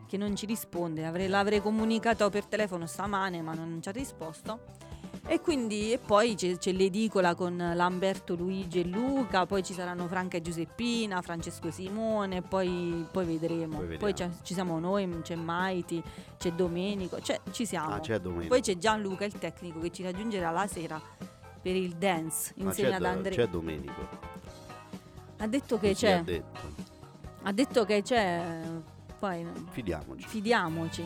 che 0.08 0.18
non 0.18 0.36
ci 0.36 0.46
risponde. 0.46 1.06
Avrei- 1.06 1.28
l'avrei 1.30 1.62
comunicato 1.62 2.30
per 2.30 2.46
telefono 2.46 2.86
stamane 2.86 3.42
ma 3.42 3.54
non 3.54 3.80
ci 3.82 3.88
ha 3.88 3.92
risposto. 3.94 4.60
E 5.26 5.40
quindi 5.40 5.94
e 5.94 6.00
poi 6.00 6.36
c'è, 6.36 6.58
c'è 6.58 6.74
l'edicola 6.74 7.34
con 7.34 7.56
Lamberto, 7.74 8.36
Luigi 8.36 8.82
e 8.82 8.84
Luca, 8.84 9.46
poi 9.46 9.64
ci 9.64 9.74
saranno 9.74 10.06
Franca 10.08 10.36
e 10.36 10.42
Giuseppina, 10.42 11.22
Francesco 11.22 11.70
e 11.70 11.72
Simone, 11.72 12.42
poi, 12.42 13.06
poi 13.10 13.26
vedremo. 13.26 13.78
Poi 13.80 13.98
Poi, 13.98 14.14
ci 14.16 14.54
siamo 14.54 14.80
noi, 14.80 15.22
c'è 15.22 15.36
Maiti, 15.36 16.04
c'è 16.38 16.52
Domenico, 16.52 17.22
cioè 17.22 17.40
ci 17.52 17.66
siamo. 17.66 17.94
Ah, 17.96 18.00
c'è 18.02 18.20
domenica. 18.20 18.50
Poi 18.50 18.62
c'è 18.62 18.78
Gianluca, 18.78 19.24
il 19.24 19.34
tecnico, 19.40 19.80
che 19.80 19.92
ci 19.92 20.04
raggiungerà 20.04 20.52
la 20.52 20.68
sera 20.68 21.02
per 21.62 21.76
il 21.76 21.94
dance 21.96 22.52
insieme 22.58 22.96
ad 22.96 23.06
Andrea. 23.06 23.34
c'è 23.34 23.48
Domenico. 23.48 24.08
Ha 25.38 25.48
detto 25.48 25.80
che 25.80 25.90
Così 25.94 26.06
c'è. 26.06 26.12
Ha 26.18 26.22
detto. 26.22 26.60
Ha 27.44 27.52
detto 27.54 27.86
che 27.86 28.02
c'è. 28.02 28.62
Poi 29.20 29.46
Fidiamoci. 29.72 30.28
fidiamoci. 30.28 31.04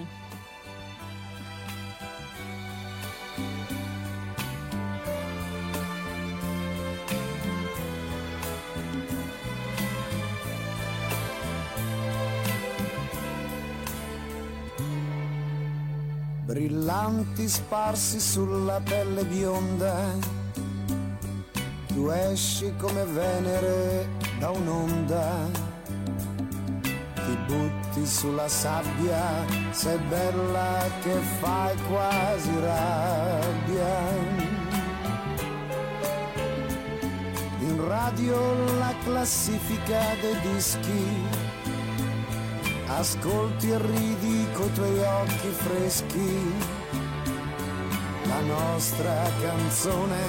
Brillanti 16.57 17.47
sparsi 17.47 18.19
sulla 18.19 18.81
pelle 18.83 19.23
bionda. 19.25 19.93
Tu 21.93 22.09
esci 22.09 22.73
come 22.77 23.03
Venere 23.05 24.09
da 24.39 24.49
un'onda, 24.49 25.51
ti 27.13 27.37
butti 27.45 28.07
sulla 28.07 28.47
sabbia, 28.47 29.45
sei 29.69 29.99
bella 30.09 30.83
che 31.03 31.13
fai 31.39 31.75
quasi 31.87 32.51
rabbia. 32.59 33.95
In 37.59 37.87
radio 37.87 38.35
la 38.79 38.95
classifica 39.03 39.99
dei 40.21 40.53
dischi 40.53 41.46
Ascolti 42.89 43.69
e 43.69 43.77
ridi 43.77 44.47
coi 44.53 44.71
tuoi 44.71 44.99
occhi 44.99 45.49
freschi, 45.49 46.53
la 48.27 48.39
nostra 48.41 49.29
canzone 49.41 50.21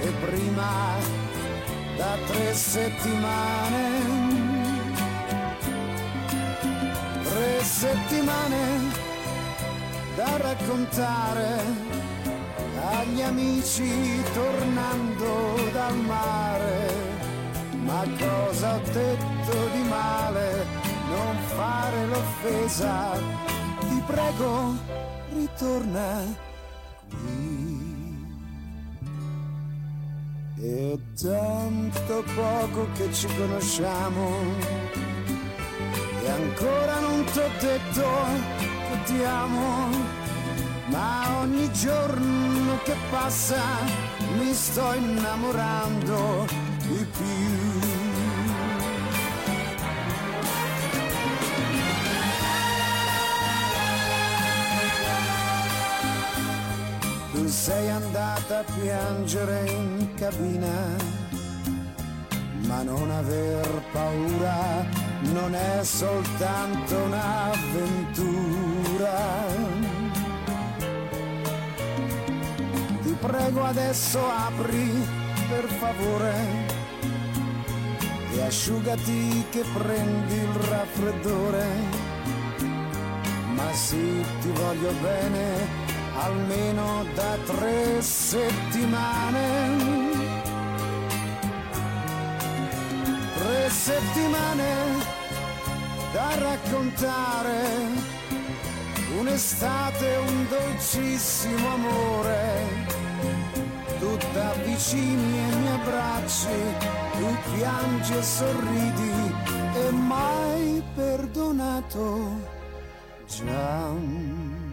e 0.00 0.10
prima 0.24 0.96
da 1.96 2.16
tre 2.26 2.54
settimane, 2.54 4.00
tre 7.22 7.62
settimane 7.62 8.90
da 10.16 10.36
raccontare 10.38 11.58
agli 12.92 13.20
amici 13.20 14.22
tornando 14.32 15.70
dal 15.72 15.96
mare. 15.96 16.88
Ma 17.84 18.04
cosa 18.18 18.76
ho 18.76 18.80
detto 18.90 19.68
di 19.74 19.82
male? 19.88 20.69
Non 21.10 21.36
fare 21.56 22.06
l'offesa, 22.06 23.18
ti 23.80 24.02
prego, 24.06 24.74
ritorna 25.32 26.22
qui. 27.08 27.80
È 30.56 30.98
tanto 31.20 32.24
poco 32.34 32.86
che 32.94 33.12
ci 33.12 33.26
conosciamo 33.34 34.28
e 36.22 36.28
ancora 36.30 37.00
non 37.00 37.24
t'ho 37.24 37.48
detto 37.58 38.08
che 38.86 39.02
ti 39.06 39.24
amo, 39.24 39.88
ma 40.90 41.38
ogni 41.40 41.72
giorno 41.72 42.78
che 42.84 42.94
passa 43.10 43.62
mi 44.36 44.52
sto 44.54 44.92
innamorando 44.92 46.46
di 46.86 47.06
più. 47.16 47.69
Sei 57.50 57.90
andata 57.90 58.60
a 58.60 58.64
piangere 58.78 59.68
in 59.68 60.14
cabina, 60.14 60.96
ma 62.66 62.82
non 62.82 63.10
aver 63.10 63.82
paura 63.90 64.86
non 65.32 65.54
è 65.54 65.82
soltanto 65.82 66.96
un'avventura. 66.96 68.28
Ti 73.02 73.16
prego 73.20 73.64
adesso 73.64 74.20
apri 74.24 75.06
per 75.48 75.64
favore 75.64 76.34
e 78.32 78.42
asciugati 78.42 79.46
che 79.50 79.64
prendi 79.74 80.34
il 80.34 80.54
raffreddore. 80.68 81.66
Ma 83.54 83.72
sì, 83.72 84.24
ti 84.40 84.48
voglio 84.50 84.92
bene 85.02 85.89
almeno 86.20 87.04
da 87.14 87.36
tre 87.46 88.02
settimane. 88.02 89.48
Tre 93.38 93.70
settimane 93.70 94.72
da 96.12 96.34
raccontare, 96.38 97.60
un'estate, 99.18 100.16
un 100.26 100.46
dolcissimo 100.48 101.72
amore. 101.74 102.88
Tu 103.98 104.16
t'avvicini 104.32 105.38
e 105.38 105.54
mi 105.56 105.68
abbracci, 105.68 106.58
tu 107.12 107.36
piangi 107.54 108.14
e 108.14 108.22
sorridi 108.22 109.34
e 109.74 109.90
mai 109.90 110.82
perdonato 110.94 112.48
già. 113.26 114.69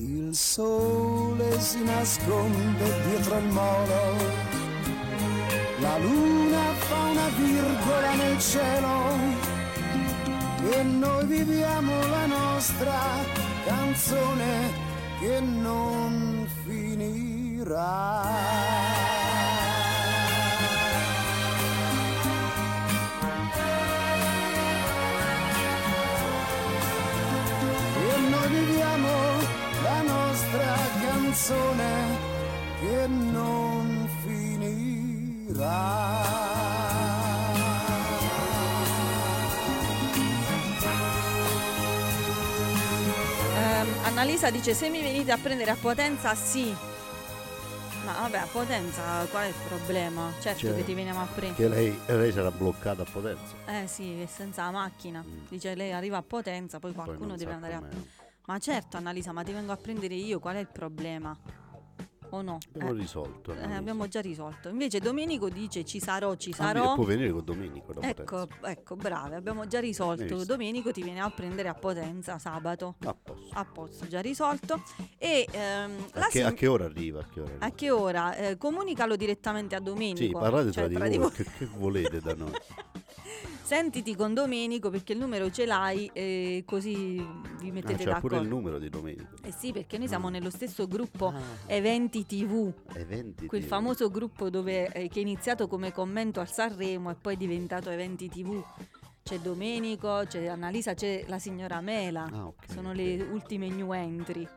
Il 0.00 0.32
sole 0.32 1.60
si 1.60 1.82
nasconde 1.82 2.84
dietro 3.08 3.36
il 3.38 3.46
molo, 3.46 4.16
la 5.80 5.98
luna 5.98 6.72
fa 6.86 6.98
una 7.02 7.28
virgola 7.36 8.14
nel 8.14 8.38
cielo 8.38 9.16
e 10.70 10.82
noi 10.84 11.26
viviamo 11.26 12.06
la 12.06 12.26
nostra 12.26 12.94
canzone 13.66 14.70
che 15.18 15.40
non 15.40 16.46
finirà. 16.64 18.08
Canzone 31.38 32.18
che 32.80 33.06
non 33.06 34.08
finirà. 34.24 35.76
Ehm, 43.54 43.88
Annalisa 44.04 44.50
dice 44.50 44.74
se 44.74 44.88
mi 44.88 45.00
venite 45.00 45.30
a 45.30 45.38
prendere 45.38 45.70
a 45.70 45.76
Potenza 45.80 46.34
sì. 46.34 46.74
Ma 48.04 48.12
vabbè, 48.20 48.38
a 48.38 48.46
Potenza 48.50 49.02
qual 49.30 49.44
è 49.44 49.48
il 49.48 49.54
problema? 49.68 50.32
Certo 50.40 50.60
Cioè, 50.66 50.74
che 50.74 50.84
ti 50.84 50.94
veniamo 50.94 51.20
a 51.20 51.26
prendere. 51.26 51.68
Che 51.68 51.68
lei, 51.68 52.00
lei 52.06 52.32
sarà 52.32 52.50
bloccata 52.50 53.02
a 53.02 53.06
Potenza. 53.10 53.54
Eh 53.66 53.86
sì, 53.86 54.20
è 54.20 54.26
senza 54.26 54.64
la 54.64 54.70
macchina. 54.70 55.24
Dice 55.48 55.74
lei 55.74 55.92
arriva 55.92 56.16
a 56.16 56.22
Potenza, 56.22 56.78
poi 56.78 56.90
Mm. 56.90 56.94
Poi 56.94 57.04
qualcuno 57.04 57.28
non 57.28 57.36
deve 57.36 57.52
andare 57.52 57.74
a... 57.74 57.82
Ma 58.48 58.58
certo 58.58 58.96
Annalisa, 58.96 59.32
ma 59.32 59.42
ti 59.42 59.52
vengo 59.52 59.72
a 59.72 59.76
prendere 59.76 60.14
io, 60.14 60.38
qual 60.38 60.56
è 60.56 60.60
il 60.60 60.68
problema? 60.72 61.36
O 62.30 62.40
no? 62.40 62.56
Abbiamo 62.72 62.90
Eh, 62.94 62.94
risolto. 62.94 63.52
eh, 63.54 63.74
abbiamo 63.74 64.08
già 64.08 64.22
risolto. 64.22 64.70
Invece 64.70 65.00
Domenico 65.00 65.50
dice 65.50 65.84
ci 65.84 66.00
sarò, 66.00 66.34
ci 66.36 66.50
Ah, 66.52 66.54
sarò. 66.54 66.94
Può 66.94 67.04
venire 67.04 67.30
con 67.30 67.44
Domenico 67.44 67.92
da 67.92 68.00
Ecco, 68.08 68.46
Potenza. 68.46 68.70
ecco, 68.70 68.96
brave, 68.96 69.36
abbiamo 69.36 69.66
già 69.66 69.80
risolto. 69.80 70.44
Domenico 70.46 70.90
ti 70.92 71.02
viene 71.02 71.20
a 71.20 71.28
prendere 71.30 71.68
a 71.68 71.74
Potenza 71.74 72.38
sabato. 72.38 72.96
A 73.04 73.14
posto. 73.14 73.54
A 73.54 73.64
posto, 73.66 74.06
già 74.08 74.20
risolto. 74.22 74.82
E 75.18 75.46
ehm, 75.50 76.06
A 76.14 76.20
che, 76.24 76.30
sign- 76.30 76.46
a 76.46 76.52
che 76.54 76.66
ora 76.66 76.84
arriva? 76.86 77.20
A 77.20 77.26
che 77.26 77.40
ora 77.40 77.50
arriva? 77.50 77.66
a 77.66 77.70
che 77.70 77.90
ora? 77.90 78.34
Eh, 78.34 78.56
comunicalo 78.56 79.16
direttamente 79.16 79.74
a 79.74 79.80
Domenico. 79.80 80.16
Sì, 80.24 80.30
parlate 80.30 80.72
cioè, 80.72 80.88
tra 80.90 81.06
di 81.06 81.18
voi. 81.18 81.30
Che, 81.32 81.44
che 81.44 81.66
volete 81.76 82.18
da 82.20 82.34
noi? 82.34 82.52
Sentiti 83.62 84.16
con 84.16 84.32
Domenico 84.32 84.88
perché 84.88 85.12
il 85.12 85.18
numero 85.18 85.50
ce 85.50 85.66
l'hai 85.66 86.10
e 86.14 86.62
così 86.64 87.16
vi 87.60 87.68
Ah, 87.68 87.72
mettete 87.72 87.96
c'è 87.98 88.04
d'accordo. 88.04 88.28
pure 88.28 88.40
il 88.40 88.48
numero 88.48 88.78
di 88.78 88.88
Domenico. 88.88 89.36
Eh 89.42 89.52
sì, 89.52 89.72
perché 89.72 89.98
noi 89.98 90.08
siamo 90.08 90.30
nello 90.30 90.48
stesso 90.50 90.86
gruppo 90.86 91.26
Ah, 91.28 91.40
Eventi 91.66 92.24
TV, 92.24 92.72
eventi. 92.94 93.46
quel 93.46 93.60
di- 93.60 93.66
famoso 93.66 94.08
gruppo 94.08 94.48
dove, 94.48 94.90
eh, 94.92 95.08
che 95.08 95.18
è 95.18 95.22
iniziato 95.22 95.66
come 95.68 95.92
commento 95.92 96.40
al 96.40 96.50
Sanremo 96.50 97.10
e 97.10 97.14
poi 97.14 97.34
è 97.34 97.36
diventato 97.36 97.90
Eventi 97.90 98.28
TV. 98.30 98.64
C'è 99.22 99.38
Domenico, 99.40 100.22
c'è 100.26 100.46
Annalisa, 100.46 100.94
c'è 100.94 101.24
la 101.28 101.38
signora 101.38 101.82
Mela. 101.82 102.26
Ah, 102.32 102.46
ok, 102.46 102.70
Sono 102.72 102.90
ok. 102.90 102.96
le 102.96 103.20
ultime 103.30 103.68
new 103.68 103.92
entry. 103.92 104.48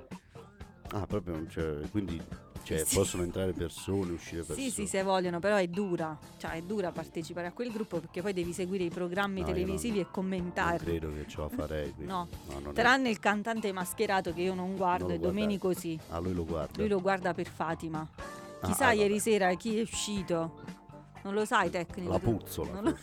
Ah, 0.93 1.05
proprio 1.05 1.45
c'è. 1.47 1.79
Quindi 1.89 2.21
cioè, 2.63 2.85
Sì. 2.85 2.95
possono 2.95 3.23
entrare 3.23 3.51
persone, 3.53 4.11
uscire 4.13 4.43
persone. 4.43 4.67
Sì, 4.67 4.71
sì, 4.73 4.87
se 4.87 5.03
vogliono, 5.03 5.39
però 5.39 5.55
è 5.57 5.67
dura. 5.67 6.17
Cioè, 6.37 6.51
è 6.51 6.61
dura 6.61 6.91
partecipare 6.91 7.47
a 7.47 7.51
quel 7.51 7.71
gruppo 7.71 7.99
perché 7.99 8.21
poi 8.21 8.33
devi 8.33 8.53
seguire 8.53 8.83
i 8.83 8.89
programmi 8.89 9.41
No, 9.41 9.47
televisivi 9.47 9.97
non- 9.99 10.05
e 10.07 10.11
commentarli. 10.11 10.77
Non 10.91 10.97
credo 10.99 11.13
che 11.13 11.27
ce 11.27 11.41
la 11.41 11.49
farei. 11.49 11.91
quindi. 11.93 12.11
No. 12.11 12.27
non 12.59 12.69
è- 12.69 12.73
Tranne 12.73 13.09
il 13.09 13.19
cantante 13.19 13.71
mascherato 13.71 14.33
che 14.33 14.41
io 14.41 14.53
non 14.53 14.75
guardo 14.75 15.05
Non 15.07 15.13
e 15.15 15.17
lo 15.17 15.25
Domenico 15.27 15.73
sì. 15.73 15.99
Ah, 16.09 16.19
lui 16.19 16.33
lo 16.33 16.45
guarda. 16.45 16.79
Lui 16.79 16.87
lo 16.89 16.99
guarda 17.01 17.33
per 17.33 17.47
Fatima. 17.47 18.07
Ah, 18.61 18.67
Chissà 18.67 18.87
ah, 18.87 18.91
ieri 18.93 19.19
sera 19.19 19.53
chi 19.55 19.77
è 19.77 19.81
uscito. 19.81 20.79
Non 21.23 21.33
lo 21.33 21.45
sai 21.45 21.69
tecnico? 21.69 22.11
La 22.11 22.19
puzzola. 22.19 22.81
Lo- 22.81 22.97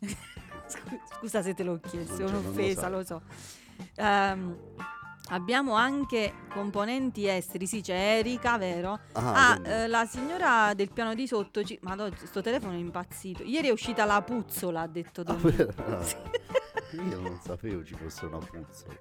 Scusa 1.18 1.42
se 1.42 1.54
te 1.54 1.62
l'ho 1.62 1.80
chiesto, 1.80 2.14
è 2.26 2.30
lo 2.30 2.38
un'offesa, 2.38 2.80
sai. 2.82 2.90
lo 2.90 3.04
so. 3.04 3.22
Ehm, 3.96 4.56
abbiamo 5.30 5.74
anche 5.74 6.32
componenti 6.52 7.26
esteri, 7.28 7.66
sì 7.66 7.80
c'è 7.80 8.18
Erika, 8.18 8.56
vero? 8.58 8.98
Ah, 9.12 9.50
Ah, 9.52 9.60
eh, 9.68 9.86
la 9.88 10.04
signora 10.06 10.72
del 10.74 10.90
piano 10.92 11.14
di 11.14 11.26
sotto, 11.26 11.62
ci... 11.62 11.78
Madonna, 11.82 12.14
sto 12.24 12.40
telefono 12.42 12.72
è 12.72 12.76
impazzito. 12.76 13.42
Ieri 13.42 13.68
è 13.68 13.72
uscita 13.72 14.04
la 14.04 14.20
puzzola, 14.22 14.82
ha 14.82 14.86
detto 14.86 15.20
Ah, 15.22 15.24
Domenico. 15.34 15.72
ah, 15.86 16.02
Sì. 16.02 16.16
Io 17.10 17.20
non 17.20 17.38
sapevo 17.44 17.84
ci 17.84 17.94
fosse 17.94 18.24
una 18.24 18.38
puzzola. 18.38 18.94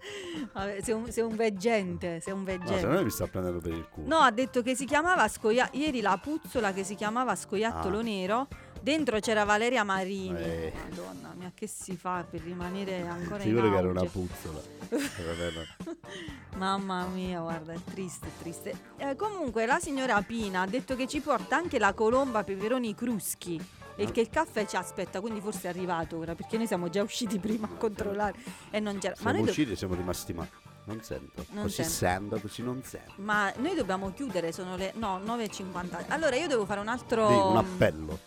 Vabbè, 0.52 0.82
sei, 0.82 0.94
un, 0.94 1.10
sei 1.10 1.24
un 1.24 1.36
veggente, 1.38 2.20
sei 2.20 2.34
un 2.34 2.44
No, 2.44 2.46
se 2.52 2.58
veggente. 2.58 2.86
no 2.88 3.02
mi 3.04 3.10
sta 3.10 3.28
prendendo 3.28 3.60
per 3.60 3.72
il 3.72 3.88
culo. 3.90 4.08
No, 4.08 4.18
ha 4.18 4.32
detto 4.32 4.62
che 4.62 4.76
si 4.76 4.84
chiamava 4.86 5.26
Scoia... 5.30 5.70
Ieri 5.72 6.02
la 6.02 6.20
puzzola 6.22 6.74
che 6.74 6.84
si 6.84 6.96
chiamava 6.96 7.34
Scoiattolo 7.36 8.00
Ah. 8.00 8.04
Nero. 8.04 8.48
Dentro 8.88 9.20
c'era 9.20 9.44
Valeria 9.44 9.84
Marini. 9.84 10.40
Eh. 10.42 10.72
Madonna 10.90 11.34
mia, 11.36 11.52
che 11.54 11.68
si 11.68 11.98
fa 11.98 12.26
per 12.30 12.40
rimanere 12.40 13.06
ancora 13.06 13.44
in 13.44 13.50
Sicuro 13.50 13.70
che 13.70 13.78
era 13.78 13.90
una 13.90 14.00
auge? 14.00 14.12
puzzola. 14.12 14.62
Mamma 16.56 17.06
mia, 17.08 17.42
guarda, 17.42 17.74
è 17.74 17.80
triste, 17.84 18.28
è 18.28 18.32
triste. 18.42 18.80
Eh, 18.96 19.18
comunque 19.18 19.66
la 19.66 19.78
signora 19.80 20.22
Pina 20.22 20.62
ha 20.62 20.68
detto 20.68 20.96
che 20.96 21.06
ci 21.06 21.20
porta 21.20 21.58
anche 21.58 21.80
la 21.80 21.92
colomba 21.92 22.46
peperoni 22.46 22.96
cruschi. 22.96 23.62
E 23.98 24.06
Ah. 24.06 24.12
che 24.12 24.22
il 24.22 24.30
caffè 24.30 24.66
ci 24.66 24.78
aspetta, 24.78 25.20
quindi 25.20 25.42
forse 25.42 25.64
è 25.68 25.70
arrivato 25.70 26.18
ora, 26.18 26.34
perché 26.34 26.56
noi 26.56 26.68
siamo 26.68 26.88
già 26.90 27.02
usciti 27.04 27.40
prima 27.40 27.68
a 27.68 27.76
controllare 27.76 28.36
e 28.70 28.80
non 28.80 29.00
c'era. 29.00 29.16
Ma 29.16 29.20
Siamo 29.20 29.32
noi 29.36 29.44
do- 29.44 29.50
usciti 29.50 29.72
e 29.72 29.76
siamo 29.76 29.96
rimasti 29.96 30.32
male. 30.34 30.50
non 30.86 31.02
sento. 31.04 31.46
Non 31.50 31.64
così 31.64 31.84
sento, 31.84 32.40
così 32.40 32.62
non 32.64 32.82
sento. 32.86 33.12
Ma 33.18 33.52
noi 33.58 33.76
dobbiamo 33.76 34.14
chiudere, 34.14 34.54
sono 34.54 34.78
le 34.78 34.94
no, 34.96 35.20
9.50. 35.20 36.06
Allora 36.08 36.38
io 36.38 36.48
devo 36.48 36.66
fare 36.66 36.80
un 36.80 36.88
altro 36.88 37.28
Di 37.28 37.34
un 37.34 37.58
appello. 37.58 38.20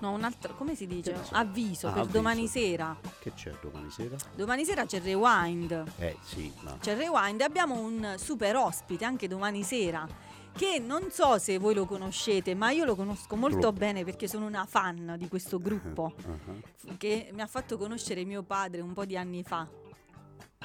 No, 0.00 0.12
un 0.12 0.24
altro, 0.24 0.54
come 0.56 0.74
si 0.74 0.86
dice? 0.86 1.14
Avviso 1.32 1.88
Ah, 1.88 1.92
per 1.92 2.00
avviso. 2.02 2.16
domani 2.18 2.46
sera. 2.46 2.96
Che 3.20 3.32
c'è 3.34 3.52
domani 3.60 3.90
sera? 3.90 4.16
Domani 4.34 4.64
sera 4.64 4.84
c'è 4.86 4.96
il 4.96 5.02
Rewind. 5.02 5.84
Eh 5.98 6.16
sì, 6.22 6.52
ma 6.60 6.76
C'è 6.80 6.92
il 6.92 6.98
Rewind 6.98 7.40
e 7.40 7.44
abbiamo 7.44 7.78
un 7.78 8.14
super 8.16 8.56
ospite 8.56 9.04
anche 9.04 9.28
domani 9.28 9.62
sera 9.62 10.06
che 10.52 10.80
non 10.84 11.10
so 11.12 11.38
se 11.38 11.58
voi 11.58 11.74
lo 11.74 11.86
conoscete, 11.86 12.54
ma 12.56 12.70
io 12.70 12.84
lo 12.84 12.96
conosco 12.96 13.36
molto 13.36 13.58
Troppo. 13.60 13.78
bene 13.78 14.04
perché 14.04 14.26
sono 14.26 14.46
una 14.46 14.66
fan 14.66 15.14
di 15.16 15.28
questo 15.28 15.60
gruppo 15.60 16.12
Ah, 16.26 16.94
che 16.98 17.30
mi 17.32 17.40
ha 17.40 17.46
fatto 17.46 17.78
conoscere 17.78 18.24
mio 18.24 18.42
padre 18.42 18.80
un 18.80 18.92
po' 18.92 19.04
di 19.04 19.16
anni 19.16 19.44
fa. 19.44 19.66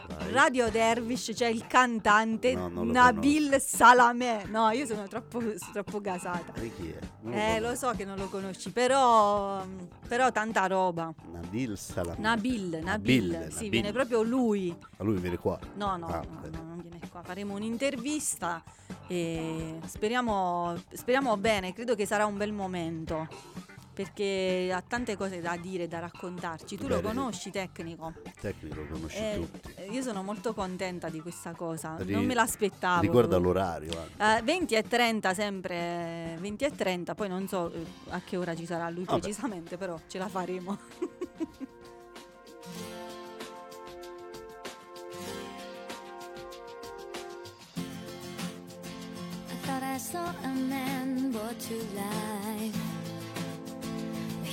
Dai. 0.07 0.31
Radio 0.31 0.69
Dervish, 0.69 1.31
c'è 1.33 1.47
il 1.47 1.65
cantante 1.67 2.53
No, 2.53 2.69
Nabil 2.83 3.59
Salameh. 3.59 4.45
No, 4.47 4.69
io 4.71 4.85
sono 4.85 5.07
troppo, 5.07 5.39
sono 5.39 5.71
troppo 5.73 6.01
gasata. 6.01 6.53
E 6.55 6.73
chi 6.75 6.89
è? 6.91 6.99
Non 7.21 7.33
Eh, 7.33 7.55
lo 7.59 7.65
conosco. 7.67 7.87
so 7.87 7.93
che 7.95 8.05
non 8.05 8.17
lo 8.17 8.27
conosci, 8.29 8.71
però, 8.71 9.63
però 10.07 10.31
tanta 10.31 10.67
roba. 10.67 11.13
Nabil 11.31 11.77
Salam. 11.77 12.15
Nabil, 12.19 12.79
Nabil, 12.83 13.23
Nabil, 13.29 13.47
sì, 13.49 13.53
Nabil. 13.55 13.69
viene 13.69 13.91
proprio 13.91 14.21
lui. 14.23 14.75
A 14.97 15.03
lui 15.03 15.17
viene 15.19 15.37
qua. 15.37 15.59
No, 15.75 15.97
no, 15.97 16.07
Ah, 16.07 16.21
no, 16.27 16.41
no, 16.51 16.63
non 16.63 16.79
viene 16.81 16.99
qua. 17.09 17.21
Faremo 17.23 17.53
un'intervista 17.55 18.63
e 19.07 19.79
speriamo, 19.85 20.75
speriamo 20.93 21.37
bene, 21.37 21.73
credo 21.73 21.95
che 21.95 22.05
sarà 22.05 22.25
un 22.25 22.37
bel 22.37 22.51
momento. 22.53 23.27
Perché 23.95 24.71
ha 24.73 24.83
tante 24.85 25.15
cose 25.15 25.39
da 25.39 25.55
dire, 25.55 25.87
da 25.87 25.99
raccontarci. 25.99 26.75
Tu 26.75 26.85
lo 26.87 26.97
Bene. 26.99 27.07
conosci, 27.07 27.49
tecnico? 27.49 28.11
Tecnico 28.41 28.81
lo 28.81 28.87
conosci 28.91 29.17
Eh, 29.17 29.35
tutti. 29.49 29.73
io 29.89 30.01
sono 30.01 30.21
molto 30.21 30.53
contenta 30.53 31.07
di 31.07 31.21
questa 31.21 31.53
cosa. 31.53 31.95
Ri- 31.99 32.11
non 32.11 32.25
me 32.25 32.33
l'aspettavo. 32.33 32.99
Ricorda 33.01 33.37
l'orario 33.37 33.91
anche. 33.97 34.39
Eh, 34.39 34.41
20 34.43 34.75
e 34.75 34.83
30 34.83 35.33
sempre 35.33 36.35
20 36.39 36.65
e 36.65 36.75
30 36.75 37.15
poi 37.15 37.29
non 37.29 37.47
so 37.47 37.71
eh, 37.71 37.85
a 38.09 38.19
che 38.19 38.35
ora 38.35 38.53
ci 38.53 38.65
sarà 38.65 38.89
lui 38.89 39.05
Vabbè. 39.05 39.19
precisamente 39.19 39.77
però 39.77 39.97
ce 40.07 40.17
la 40.17 40.27
faremo 40.27 40.77
I 49.51 49.55
thought 49.65 49.83
I 49.83 49.97
saw 49.97 50.25
a 50.43 50.53
man 50.53 51.31
brought 51.31 51.57
to 51.67 51.75
life. 51.93 52.94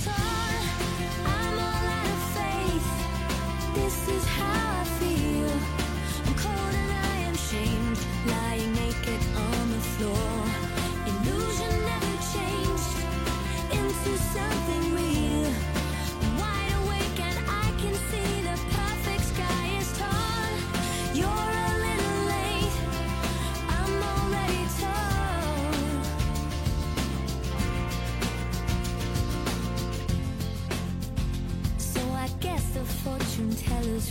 fine, 0.00 0.39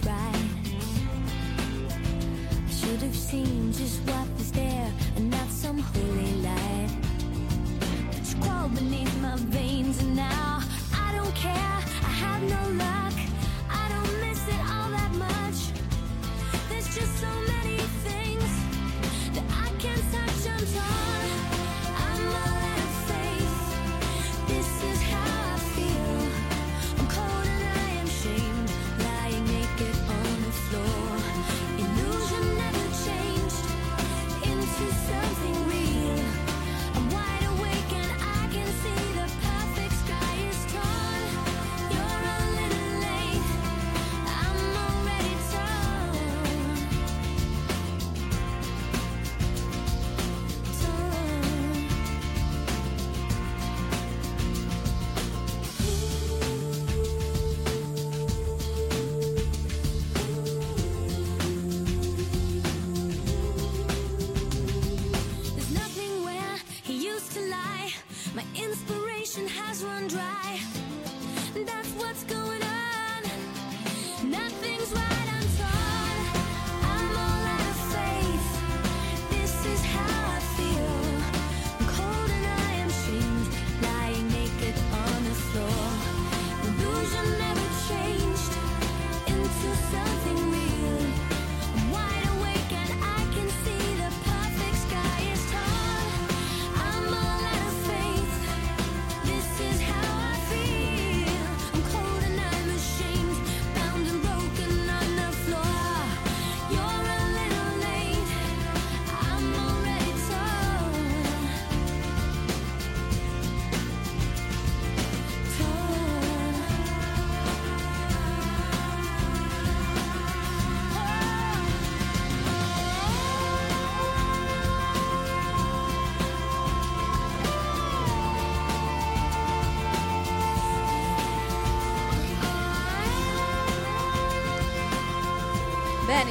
right. 0.06 0.36
I 2.68 2.72
should 2.72 3.02
have 3.02 3.16
seen 3.16 3.74
just 3.74 4.00
what 4.02 4.19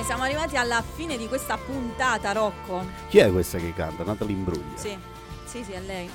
siamo 0.09 0.22
arrivati 0.22 0.56
alla 0.56 0.80
fine 0.80 1.18
di 1.18 1.28
questa 1.28 1.59
puntata 1.59 2.32
Rocco 2.32 2.82
Chi 3.11 3.18
è 3.18 3.30
questa 3.30 3.59
che 3.59 3.74
canta? 3.74 4.04
Natalie 4.04 4.34
Imbruglia. 4.34 4.78
sì 4.78 4.96
sì 5.44 5.62
sì 5.62 5.72
è 5.72 5.80
lei 5.80 6.09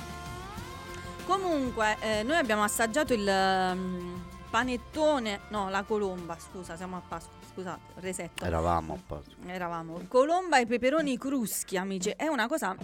comunque 1.24 1.96
eh, 2.00 2.24
noi 2.24 2.36
abbiamo 2.36 2.64
assaggiato 2.64 3.14
il, 3.14 3.22
mm, 3.22 4.14
panettone, 4.50 5.42
no, 5.50 5.68
la 5.68 5.84
colomba, 5.84 6.36
scusa, 6.38 6.76
siamo 6.76 6.96
a 6.96 7.02
Pasqua, 7.06 7.34
scusate, 7.52 7.80
resetto. 7.96 8.44
Eravamo 8.44 8.94
a 8.94 8.98
Pasqua. 9.04 9.34
Eravamo. 9.46 10.00
Colomba 10.06 10.60
e 10.60 10.66
peperoni 10.66 11.18
cruschi, 11.18 11.76
amici. 11.76 12.10
È 12.10 12.28
una 12.28 12.46
cosa 12.46 12.76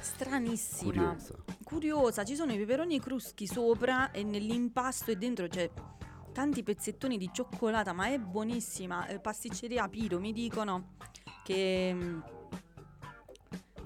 stranissima. 0.00 0.90
Curiosa. 0.90 1.34
Curiosa. 1.62 2.24
Ci 2.24 2.34
sono 2.34 2.52
i 2.54 2.56
peperoni 2.56 2.98
cruschi 2.98 3.46
sopra 3.46 4.10
e 4.10 4.22
nell'impasto 4.22 5.10
e 5.10 5.16
dentro 5.16 5.48
c'è 5.48 5.68
tanti 6.36 6.62
pezzettoni 6.62 7.16
di 7.16 7.30
cioccolata, 7.32 7.94
ma 7.94 8.08
è 8.08 8.18
buonissima. 8.18 9.06
Eh, 9.06 9.20
pasticceria 9.20 9.88
Piro 9.88 10.20
mi 10.20 10.34
dicono 10.34 10.96
che 11.42 11.90
mm, 11.94 12.20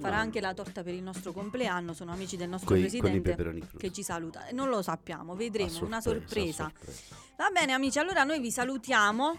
farà 0.01 0.17
No. 0.17 0.21
anche 0.23 0.41
la 0.41 0.53
torta 0.53 0.83
per 0.83 0.93
il 0.95 1.03
nostro 1.05 1.31
compleanno. 1.33 1.93
Sono 1.93 2.11
amici 2.11 2.37
del 2.37 2.49
nostro 2.49 2.71
Coi- 2.71 2.81
presidente 2.81 3.37
che 3.79 3.93
ci 3.93 4.03
saluta. 4.03 4.47
E 4.49 4.53
Non 4.53 4.69
lo 4.69 4.83
sappiamo, 4.83 5.37
vedremo, 5.37 5.79
A 5.79 5.85
una 5.85 6.01
sorpresa, 6.01 6.65
sorpresa. 6.65 6.73
sorpresa. 6.75 7.15
Va 7.37 7.51
bene 7.51 7.73
amici, 7.73 8.01
allora 8.01 8.25
noi 8.25 8.41
vi 8.41 8.51
salutiamo. 8.51 9.39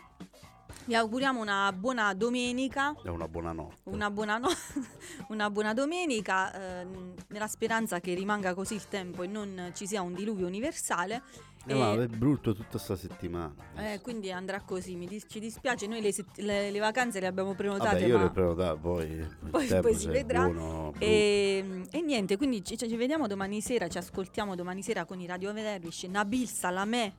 Vi 0.85 0.95
auguriamo 0.95 1.41
una 1.41 1.73
buona 1.73 2.13
domenica. 2.13 2.95
È 3.03 3.09
una 3.09 3.27
buona 3.27 3.51
notte. 3.51 3.75
Una 3.89 4.09
buona, 4.09 4.37
no- 4.37 4.47
una 5.27 5.49
buona 5.49 5.73
domenica, 5.73 6.53
ehm, 6.79 7.13
nella 7.27 7.47
speranza 7.47 7.99
che 7.99 8.13
rimanga 8.13 8.53
così 8.53 8.75
il 8.75 8.87
tempo 8.87 9.21
e 9.23 9.27
non 9.27 9.71
ci 9.75 9.85
sia 9.85 10.01
un 10.01 10.13
diluvio 10.13 10.47
universale. 10.47 11.21
Eh, 11.67 11.73
ma 11.75 11.93
è 11.93 12.07
brutto 12.07 12.53
tutta 12.53 12.77
sta 12.79 12.95
settimana. 12.95 13.53
eh, 13.75 13.99
quindi 14.01 14.31
andrà 14.31 14.61
così, 14.61 14.95
mi 14.95 15.05
dis- 15.05 15.25
ci 15.27 15.39
dispiace, 15.39 15.85
noi 15.87 16.01
le, 16.01 16.11
sett- 16.11 16.39
le- 16.39 16.71
le 16.71 16.79
vacanze 16.79 17.19
le 17.19 17.27
abbiamo 17.27 17.53
prenotate, 17.53 17.99
Vabbè, 17.99 18.05
io 18.07 18.17
le 18.17 18.29
prenotato, 18.31 18.77
poi, 18.79 19.05
il 19.11 19.37
poi, 19.51 19.67
tempo 19.67 19.87
poi 19.89 19.95
si 19.97 20.07
vedrà. 20.07 20.43
buono. 20.49 20.93
E, 20.97 21.83
e 21.91 22.01
niente, 22.01 22.37
quindi 22.37 22.63
ci, 22.63 22.77
ci 22.77 22.95
vediamo 22.95 23.27
domani 23.27 23.61
sera, 23.61 23.87
ci 23.87 23.97
ascoltiamo 23.99 24.55
domani 24.55 24.81
sera 24.81 25.05
con 25.05 25.19
i 25.19 25.27
Radio 25.27 25.51
Dervish, 25.53 26.03
Nabil 26.03 26.47
Salamè 26.47 27.13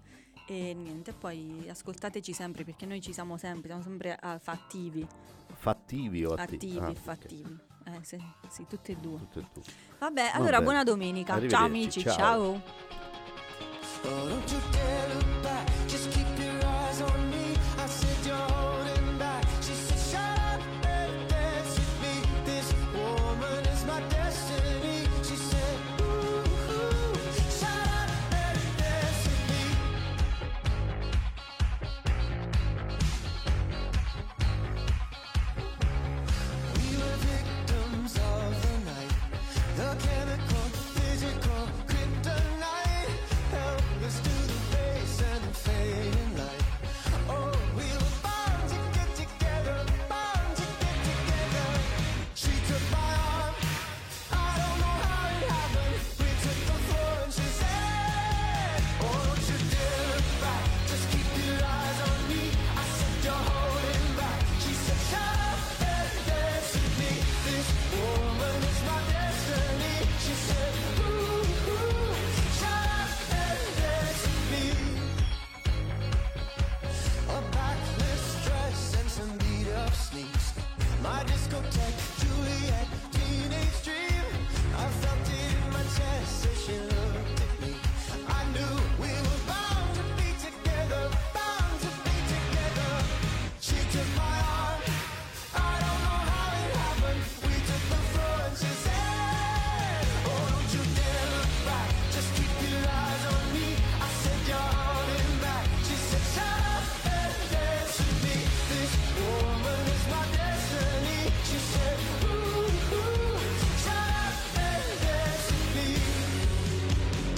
e 0.48 0.74
niente, 0.74 1.12
poi 1.12 1.66
ascoltateci 1.68 2.32
sempre 2.32 2.64
perché 2.64 2.84
noi 2.84 3.00
ci 3.00 3.12
siamo 3.12 3.36
sempre, 3.36 3.68
siamo 3.68 3.82
sempre 3.82 4.16
ah, 4.20 4.38
fattivi, 4.38 5.06
Fattivi 5.54 6.24
o 6.24 6.32
atti- 6.32 6.54
attivi, 6.56 6.78
ah, 6.78 6.94
fattivi. 6.94 7.58
Eh, 7.84 7.98
sì, 8.02 8.16
sì, 8.48 8.66
tutte 8.68 8.92
e 8.92 8.96
due. 8.96 9.18
Tutte 9.18 9.38
e 9.38 9.46
due. 9.52 9.62
Vabbè, 10.00 10.22
Va 10.22 10.32
allora 10.32 10.60
buona 10.62 10.82
domenica. 10.82 11.46
Ciao 11.48 11.66
amici, 11.66 12.00
ciao. 12.00 12.14
ciao. 12.16 12.62
Oh, 14.04 14.28
don't 14.28 14.52
you 14.52 14.58
dare 14.72 15.08
look 15.14 15.42
back. 15.42 15.68
Just 15.86 16.10
keep 16.10 16.26
your 16.38 16.66
eyes 16.66 17.00
on 17.02 17.30
me. 17.30 17.54
I 17.78 17.86
said 17.86 18.26
you're 18.26 18.81